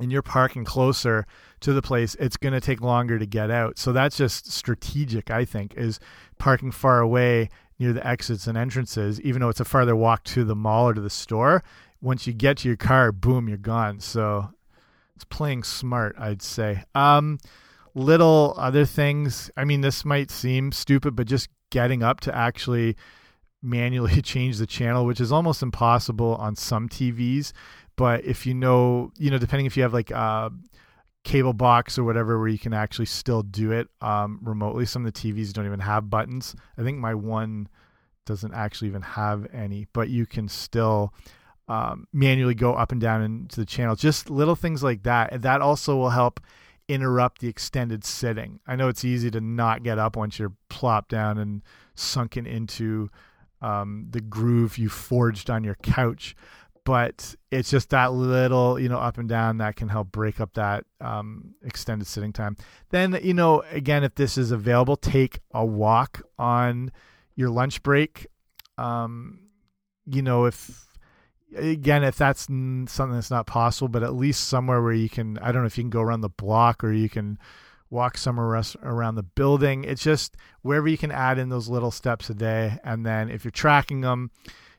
and 0.00 0.10
you're 0.10 0.22
parking 0.22 0.64
closer 0.64 1.26
to 1.60 1.72
the 1.72 1.82
place, 1.82 2.16
it's 2.18 2.36
going 2.36 2.54
to 2.54 2.60
take 2.60 2.80
longer 2.80 3.18
to 3.18 3.26
get 3.26 3.50
out. 3.50 3.78
So 3.78 3.92
that's 3.92 4.16
just 4.16 4.50
strategic, 4.50 5.30
I 5.30 5.44
think, 5.44 5.74
is 5.74 6.00
parking 6.38 6.72
far 6.72 7.00
away 7.00 7.50
near 7.78 7.92
the 7.92 8.06
exits 8.06 8.46
and 8.46 8.56
entrances, 8.56 9.20
even 9.20 9.40
though 9.40 9.48
it's 9.48 9.60
a 9.60 9.64
farther 9.64 9.94
walk 9.94 10.24
to 10.24 10.44
the 10.44 10.56
mall 10.56 10.88
or 10.88 10.94
to 10.94 11.00
the 11.00 11.10
store. 11.10 11.62
Once 12.02 12.26
you 12.26 12.32
get 12.32 12.58
to 12.58 12.68
your 12.68 12.76
car, 12.76 13.12
boom, 13.12 13.48
you're 13.48 13.56
gone. 13.56 14.00
So 14.00 14.50
it's 15.14 15.24
playing 15.24 15.62
smart, 15.62 16.16
I'd 16.18 16.42
say. 16.42 16.82
Um, 16.94 17.38
little 17.94 18.54
other 18.58 18.84
things. 18.84 19.50
I 19.56 19.64
mean, 19.64 19.80
this 19.80 20.04
might 20.04 20.30
seem 20.30 20.72
stupid, 20.72 21.14
but 21.16 21.26
just 21.26 21.48
getting 21.70 22.02
up 22.02 22.20
to 22.20 22.36
actually 22.36 22.96
manually 23.62 24.20
change 24.22 24.58
the 24.58 24.66
channel, 24.66 25.06
which 25.06 25.20
is 25.20 25.32
almost 25.32 25.62
impossible 25.62 26.34
on 26.36 26.56
some 26.56 26.88
TVs. 26.88 27.52
But 27.96 28.24
if 28.24 28.46
you 28.46 28.54
know, 28.54 29.12
you 29.18 29.30
know, 29.30 29.38
depending 29.38 29.66
if 29.66 29.76
you 29.76 29.82
have 29.82 29.92
like 29.92 30.10
a 30.10 30.50
cable 31.24 31.52
box 31.52 31.98
or 31.98 32.04
whatever 32.04 32.38
where 32.38 32.48
you 32.48 32.58
can 32.58 32.74
actually 32.74 33.06
still 33.06 33.42
do 33.42 33.70
it 33.70 33.88
um, 34.00 34.40
remotely, 34.42 34.86
some 34.86 35.06
of 35.06 35.12
the 35.12 35.20
TVs 35.20 35.52
don't 35.52 35.66
even 35.66 35.80
have 35.80 36.10
buttons. 36.10 36.56
I 36.76 36.82
think 36.82 36.98
my 36.98 37.14
one 37.14 37.68
doesn't 38.26 38.54
actually 38.54 38.88
even 38.88 39.02
have 39.02 39.46
any, 39.52 39.86
but 39.92 40.08
you 40.08 40.26
can 40.26 40.48
still 40.48 41.12
um, 41.72 42.06
manually 42.12 42.54
go 42.54 42.74
up 42.74 42.92
and 42.92 43.00
down 43.00 43.22
into 43.22 43.58
the 43.58 43.64
channel. 43.64 43.96
Just 43.96 44.28
little 44.28 44.54
things 44.54 44.82
like 44.82 45.04
that. 45.04 45.32
And 45.32 45.42
that 45.42 45.62
also 45.62 45.96
will 45.96 46.10
help 46.10 46.38
interrupt 46.86 47.40
the 47.40 47.48
extended 47.48 48.04
sitting. 48.04 48.60
I 48.66 48.76
know 48.76 48.88
it's 48.88 49.06
easy 49.06 49.30
to 49.30 49.40
not 49.40 49.82
get 49.82 49.98
up 49.98 50.14
once 50.14 50.38
you're 50.38 50.52
plopped 50.68 51.08
down 51.08 51.38
and 51.38 51.62
sunken 51.94 52.46
into 52.46 53.08
um, 53.62 54.08
the 54.10 54.20
groove 54.20 54.76
you 54.76 54.90
forged 54.90 55.48
on 55.48 55.64
your 55.64 55.76
couch. 55.76 56.36
But 56.84 57.36
it's 57.50 57.70
just 57.70 57.88
that 57.88 58.12
little, 58.12 58.78
you 58.78 58.90
know, 58.90 58.98
up 58.98 59.16
and 59.16 59.28
down 59.28 59.56
that 59.58 59.76
can 59.76 59.88
help 59.88 60.12
break 60.12 60.42
up 60.42 60.52
that 60.54 60.84
um, 61.00 61.54
extended 61.64 62.06
sitting 62.06 62.34
time. 62.34 62.58
Then, 62.90 63.18
you 63.22 63.32
know, 63.32 63.62
again, 63.70 64.04
if 64.04 64.14
this 64.16 64.36
is 64.36 64.50
available, 64.50 64.96
take 64.96 65.40
a 65.54 65.64
walk 65.64 66.20
on 66.38 66.92
your 67.34 67.48
lunch 67.48 67.82
break. 67.82 68.26
Um, 68.76 69.38
you 70.04 70.20
know, 70.20 70.44
if 70.44 70.91
again, 71.56 72.04
if 72.04 72.16
that's 72.16 72.42
something 72.42 73.12
that's 73.12 73.30
not 73.30 73.46
possible, 73.46 73.88
but 73.88 74.02
at 74.02 74.14
least 74.14 74.48
somewhere 74.48 74.82
where 74.82 74.92
you 74.92 75.08
can, 75.08 75.38
I 75.38 75.52
don't 75.52 75.62
know 75.62 75.66
if 75.66 75.78
you 75.78 75.84
can 75.84 75.90
go 75.90 76.00
around 76.00 76.20
the 76.20 76.28
block 76.28 76.82
or 76.82 76.92
you 76.92 77.08
can 77.08 77.38
walk 77.90 78.16
somewhere 78.16 78.62
around 78.82 79.14
the 79.16 79.22
building. 79.22 79.84
It's 79.84 80.02
just 80.02 80.36
wherever 80.62 80.88
you 80.88 80.96
can 80.96 81.12
add 81.12 81.38
in 81.38 81.50
those 81.50 81.68
little 81.68 81.90
steps 81.90 82.30
a 82.30 82.34
day. 82.34 82.78
And 82.84 83.04
then 83.04 83.28
if 83.28 83.44
you're 83.44 83.50
tracking 83.50 84.00
them, 84.00 84.30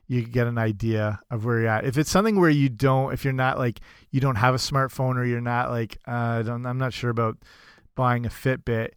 you 0.06 0.22
get 0.22 0.46
an 0.46 0.58
idea 0.58 1.20
of 1.30 1.44
where 1.44 1.60
you're 1.60 1.68
at. 1.68 1.84
If 1.86 1.96
it's 1.96 2.10
something 2.10 2.38
where 2.38 2.50
you 2.50 2.68
don't, 2.68 3.12
if 3.12 3.24
you're 3.24 3.32
not 3.32 3.58
like, 3.58 3.80
you 4.10 4.20
don't 4.20 4.36
have 4.36 4.54
a 4.54 4.58
smartphone 4.58 5.16
or 5.16 5.24
you're 5.24 5.40
not 5.40 5.70
like, 5.70 5.98
uh, 6.06 6.42
I'm 6.46 6.78
not 6.78 6.92
sure 6.92 7.10
about 7.10 7.38
buying 7.94 8.26
a 8.26 8.28
Fitbit. 8.28 8.90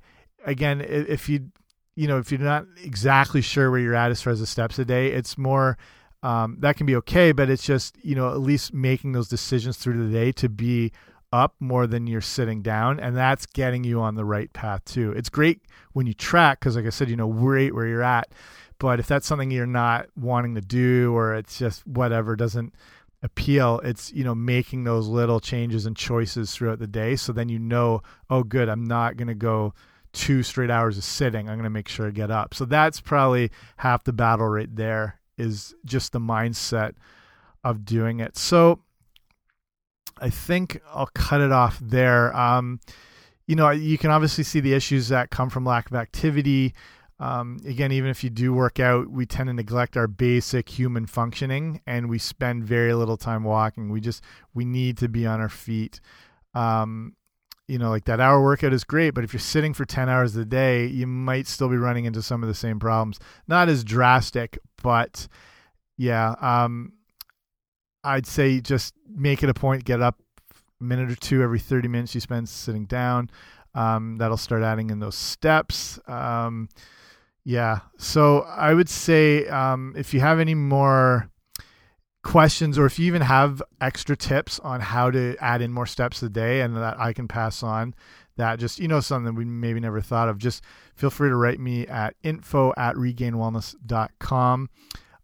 Again, 0.46 0.82
if 0.82 1.30
you, 1.30 1.52
you 1.96 2.08
know, 2.08 2.18
if 2.18 2.32
you're 2.32 2.42
not 2.42 2.66
exactly 2.84 3.42
sure 3.42 3.72
where 3.72 3.80
you're 3.80 3.96
at 3.96 4.12
as 4.12 4.22
far 4.22 4.34
as 4.34 4.40
the 4.40 4.48
steps 4.48 4.80
a 4.80 4.86
day, 4.86 5.12
it's 5.12 5.38
more, 5.38 5.78
um, 6.24 6.58
that 6.60 6.78
can 6.78 6.86
be 6.86 6.96
okay, 6.98 7.32
but 7.32 7.50
it's 7.50 7.64
just, 7.64 7.96
you 8.04 8.16
know, 8.16 8.30
at 8.30 8.40
least 8.40 8.74
making 8.74 9.12
those 9.12 9.28
decisions 9.28 9.78
through 9.78 10.08
the 10.08 10.12
day 10.12 10.32
to 10.34 10.50
be 10.50 10.92
up 11.32 11.56
more 11.60 11.88
than 11.88 12.08
you're 12.08 12.22
sitting 12.22 12.62
down. 12.62 13.00
And 13.00 13.16
that's 13.16 13.46
getting 13.46 13.84
you 13.84 14.02
on 14.02 14.16
the 14.16 14.26
right 14.26 14.52
path 14.54 14.84
too. 14.86 15.12
It's 15.12 15.30
great 15.30 15.62
when 15.94 16.08
you 16.08 16.14
track, 16.14 16.60
because 16.60 16.76
like 16.76 16.86
I 16.86 16.90
said, 16.90 17.10
you 17.10 17.16
know, 17.16 17.32
right 17.32 17.74
where 17.74 17.88
you're 17.88 18.04
at. 18.04 18.32
But 18.80 19.00
if 19.00 19.08
that's 19.08 19.28
something 19.28 19.52
you're 19.52 19.66
not 19.66 20.08
wanting 20.16 20.56
to 20.56 20.62
do 20.62 21.14
or 21.16 21.36
it's 21.36 21.58
just 21.58 21.86
whatever 21.86 22.36
doesn't 22.36 22.74
appeal, 23.24 23.80
it's, 23.84 24.12
you 24.14 24.24
know, 24.24 24.36
making 24.36 24.84
those 24.84 25.08
little 25.08 25.40
changes 25.40 25.86
and 25.86 25.98
choices 25.98 26.54
throughout 26.54 26.80
the 26.80 26.88
day. 26.88 27.16
So 27.16 27.34
then 27.34 27.50
you 27.50 27.60
know, 27.60 28.02
oh, 28.30 28.44
good, 28.44 28.70
I'm 28.70 28.86
not 28.86 29.18
going 29.18 29.28
to 29.28 29.36
go 29.36 29.74
two 30.14 30.44
straight 30.44 30.72
hours 30.72 30.98
of 30.98 31.04
sitting. 31.04 31.50
I'm 31.50 31.56
going 31.56 31.64
to 31.64 31.70
make 31.70 31.88
sure 31.88 32.08
I 32.08 32.12
get 32.12 32.32
up. 32.32 32.54
So 32.54 32.66
that's 32.66 33.02
probably 33.02 33.52
half 33.78 34.04
the 34.04 34.14
battle 34.14 34.48
right 34.48 34.74
there 34.74 35.20
is 35.38 35.76
just 35.86 36.12
the 36.12 36.20
mindset 36.20 36.94
of 37.64 37.86
doing 37.86 38.20
it. 38.20 38.38
So 38.38 38.80
I 40.20 40.30
think 40.30 40.82
I'll 40.94 41.10
cut 41.14 41.42
it 41.42 41.52
off 41.52 41.80
there. 41.80 42.36
Um, 42.36 42.80
you 43.46 43.56
know, 43.56 43.70
you 43.70 43.98
can 43.98 44.12
obviously 44.12 44.44
see 44.44 44.60
the 44.60 44.74
issues 44.74 45.10
that 45.10 45.30
come 45.30 45.50
from 45.50 45.66
lack 45.66 45.90
of 45.90 45.96
activity. 45.96 46.74
Um, 47.20 47.60
again, 47.66 47.92
even 47.92 48.10
if 48.10 48.24
you 48.24 48.30
do 48.30 48.54
work 48.54 48.80
out, 48.80 49.10
we 49.10 49.26
tend 49.26 49.48
to 49.48 49.54
neglect 49.54 49.98
our 49.98 50.08
basic 50.08 50.70
human 50.70 51.08
functioning, 51.08 51.82
and 51.88 52.10
we 52.10 52.20
spend 52.20 52.64
very 52.64 52.94
little 52.94 53.18
time 53.18 53.44
walking. 53.44 53.90
We 53.90 54.02
just 54.02 54.24
we 54.54 54.66
need 54.66 54.98
to 55.00 55.10
be 55.10 55.26
on 55.26 55.40
our 55.40 55.50
feet. 55.50 56.00
Um, 56.54 57.17
you 57.68 57.78
know, 57.78 57.90
like 57.90 58.06
that 58.06 58.20
hour 58.20 58.42
workout 58.42 58.74
is 58.74 58.84
great, 58.84 59.12
but 59.12 59.24
if 59.24 59.34
you're 59.34 59.40
sitting 59.40 59.74
for 59.74 59.86
10 59.86 60.08
hours 60.08 60.36
a 60.36 60.46
day, 60.46 60.86
you 60.86 61.06
might 61.06 61.48
still 61.48 61.68
be 61.68 61.76
running 61.76 62.06
into 62.06 62.22
some 62.22 62.42
of 62.42 62.48
the 62.48 62.56
same 62.56 62.80
problems. 62.80 63.20
Not 63.48 63.68
as 63.68 63.84
drastic, 63.84 64.58
but 64.82 65.28
yeah, 65.98 66.36
um, 66.40 66.94
I'd 68.04 68.26
say 68.26 68.62
just 68.62 68.94
make 69.10 69.44
it 69.44 69.50
a 69.50 69.54
point, 69.54 69.84
get 69.84 70.02
up 70.02 70.18
a 70.80 70.84
minute 70.84 71.12
or 71.12 71.16
two 71.16 71.42
every 71.42 71.60
30 71.60 71.90
minutes 71.90 72.16
you 72.16 72.22
spend 72.22 72.48
sitting 72.48 72.86
down. 72.86 73.30
Um, 73.76 74.16
that'll 74.16 74.38
start 74.38 74.64
adding 74.64 74.90
in 74.90 75.00
those 75.00 75.16
steps. 75.16 76.00
Um, 76.08 76.70
yeah. 77.44 77.80
So 77.98 78.42
I 78.42 78.74
would 78.74 78.90
say 78.90 79.46
um, 79.48 79.94
if 79.98 80.14
you 80.14 80.20
have 80.22 80.40
any 80.40 80.56
more 80.56 81.30
questions 82.28 82.78
or 82.78 82.86
if 82.86 83.00
you 83.00 83.06
even 83.06 83.22
have 83.22 83.64
extra 83.80 84.14
tips 84.14 84.60
on 84.60 84.82
how 84.82 85.10
to 85.10 85.38
add 85.40 85.62
in 85.62 85.72
more 85.72 85.86
steps 85.86 86.22
a 86.22 86.28
day 86.28 86.60
and 86.60 86.76
that 86.76 87.00
I 87.00 87.14
can 87.14 87.26
pass 87.26 87.64
on, 87.64 87.96
that, 88.36 88.60
just 88.60 88.80
you 88.80 88.88
know 88.90 89.00
something 89.00 89.34
we 89.34 89.46
maybe 89.46 89.80
never 89.80 90.02
thought 90.02 90.28
of, 90.28 90.38
just 90.38 90.62
feel 90.94 91.10
free 91.10 91.30
to 91.30 91.36
write 91.38 91.58
me 91.58 91.88
at 91.88 92.16
info 92.24 92.74
at 92.76 92.96
regainedwellness.com. 92.96 94.70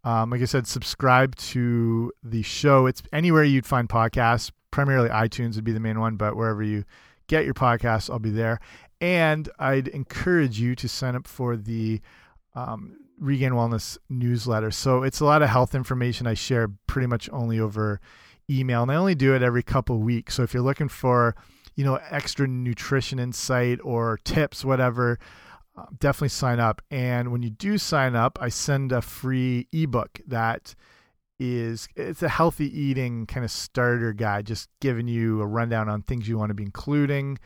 Um, 0.05 0.29
like 0.29 0.41
I 0.41 0.45
said, 0.45 0.65
subscribe 0.65 1.35
to 1.35 2.13
the 2.23 2.41
show. 2.41 2.85
It's 2.85 3.03
anywhere 3.11 3.43
you'd 3.43 3.65
find 3.65 3.89
podcasts. 3.89 4.49
Primarily 4.71 5.09
iTunes 5.09 5.55
would 5.55 5.65
be 5.65 5.73
the 5.73 5.81
main 5.81 5.99
one, 5.99 6.15
but 6.15 6.37
wherever 6.37 6.63
you 6.63 6.85
get 7.27 7.43
your 7.43 7.53
podcasts, 7.53 8.09
I'll 8.09 8.17
be 8.17 8.31
there. 8.31 8.61
And 9.01 9.49
I'd 9.59 9.89
encourage 9.89 10.57
you 10.57 10.73
to 10.77 10.87
sign 10.87 11.17
up 11.17 11.27
for 11.27 11.57
the 11.57 11.99
um, 12.55 12.97
Regained 13.19 13.53
Wellness 13.53 13.97
newsletter. 14.09 14.71
So 14.71 15.03
it's 15.03 15.19
a 15.19 15.25
lot 15.25 15.41
of 15.41 15.49
health 15.49 15.75
information 15.75 16.27
I 16.27 16.33
share 16.33 16.69
pretty 16.87 17.07
much 17.07 17.29
only 17.31 17.59
over 17.59 17.99
email, 18.49 18.83
and 18.83 18.91
I 18.91 18.95
only 18.95 19.15
do 19.15 19.35
it 19.35 19.41
every 19.41 19.63
couple 19.63 19.99
weeks. 19.99 20.35
So 20.35 20.43
if 20.43 20.53
you're 20.53 20.63
looking 20.63 20.89
for, 20.89 21.35
you 21.75 21.83
know, 21.85 21.99
extra 22.09 22.47
nutrition 22.47 23.19
insight 23.19 23.79
or 23.83 24.19
tips, 24.23 24.65
whatever, 24.65 25.19
uh, 25.75 25.85
definitely 25.99 26.29
sign 26.29 26.59
up. 26.59 26.81
And 26.91 27.31
when 27.31 27.41
you 27.41 27.49
do 27.49 27.77
sign 27.77 28.15
up, 28.15 28.37
I 28.41 28.49
send 28.49 28.91
a 28.91 29.01
free 29.01 29.67
ebook 29.71 30.19
that 30.27 30.75
is 31.39 31.87
it's 31.95 32.21
a 32.21 32.29
healthy 32.29 32.67
eating 32.79 33.25
kind 33.25 33.43
of 33.43 33.51
starter 33.51 34.13
guide, 34.13 34.45
just 34.45 34.69
giving 34.79 35.07
you 35.07 35.41
a 35.41 35.47
rundown 35.47 35.89
on 35.89 36.01
things 36.03 36.27
you 36.27 36.37
want 36.37 36.51
to 36.51 36.53
be 36.53 36.63
including 36.63 37.39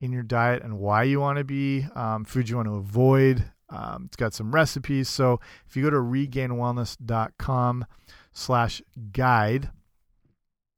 in 0.00 0.12
your 0.12 0.22
diet 0.22 0.62
and 0.62 0.78
why 0.78 1.02
you 1.02 1.20
want 1.20 1.38
to 1.38 1.44
be, 1.44 1.86
um, 1.94 2.24
foods 2.24 2.50
you 2.50 2.56
want 2.56 2.68
to 2.68 2.74
avoid. 2.74 3.44
Um, 3.70 4.04
it's 4.06 4.16
got 4.16 4.34
some 4.34 4.52
recipes. 4.52 5.08
So 5.08 5.40
if 5.66 5.76
you 5.76 5.82
go 5.82 5.90
to 5.90 5.96
regainedwellness.com 5.96 7.86
slash 8.32 8.82
guide, 9.12 9.70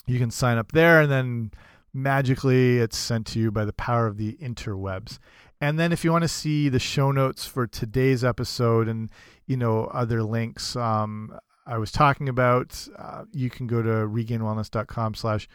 you 0.07 0.19
can 0.19 0.31
sign 0.31 0.59
up 0.59 0.73
there 0.73 1.01
and 1.01 1.11
then 1.11 1.51
magically 1.93 2.79
it's 2.79 2.97
sent 2.97 3.27
to 3.29 3.39
you 3.39 3.51
by 3.51 3.65
the 3.65 3.73
power 3.73 4.07
of 4.07 4.17
the 4.17 4.35
interwebs. 4.35 5.19
And 5.61 5.79
then 5.79 5.93
if 5.93 6.05
you 6.05 6.13
want 6.13 6.23
to 6.23 6.29
see 6.29 6.69
the 6.69 6.79
show 6.79 7.13
notes 7.13 7.47
for 7.47 7.67
today's 7.67 8.25
episode 8.25 8.89
and, 8.89 9.11
you 9.47 9.57
know, 9.57 9.85
other 9.85 10.23
links 10.23 10.75
um, 10.75 11.39
I 11.67 11.79
was 11.79 11.93
talking 11.93 12.29
about, 12.29 12.89
uh, 12.99 13.25
you 13.33 13.51
can 13.51 13.67
go 13.67 13.83
to 13.83 13.89
regainedwellness.com 13.89 15.15
slash 15.15 15.49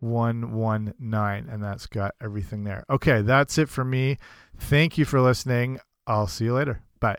119 0.00 1.48
and 1.50 1.62
that's 1.62 1.86
got 1.86 2.14
everything 2.20 2.64
there. 2.64 2.84
Okay, 2.90 3.22
that's 3.22 3.56
it 3.58 3.68
for 3.68 3.84
me. 3.84 4.18
Thank 4.58 4.98
you 4.98 5.04
for 5.04 5.20
listening. 5.20 5.78
I'll 6.06 6.26
see 6.26 6.44
you 6.44 6.54
later. 6.54 6.80
Bye. 7.00 7.16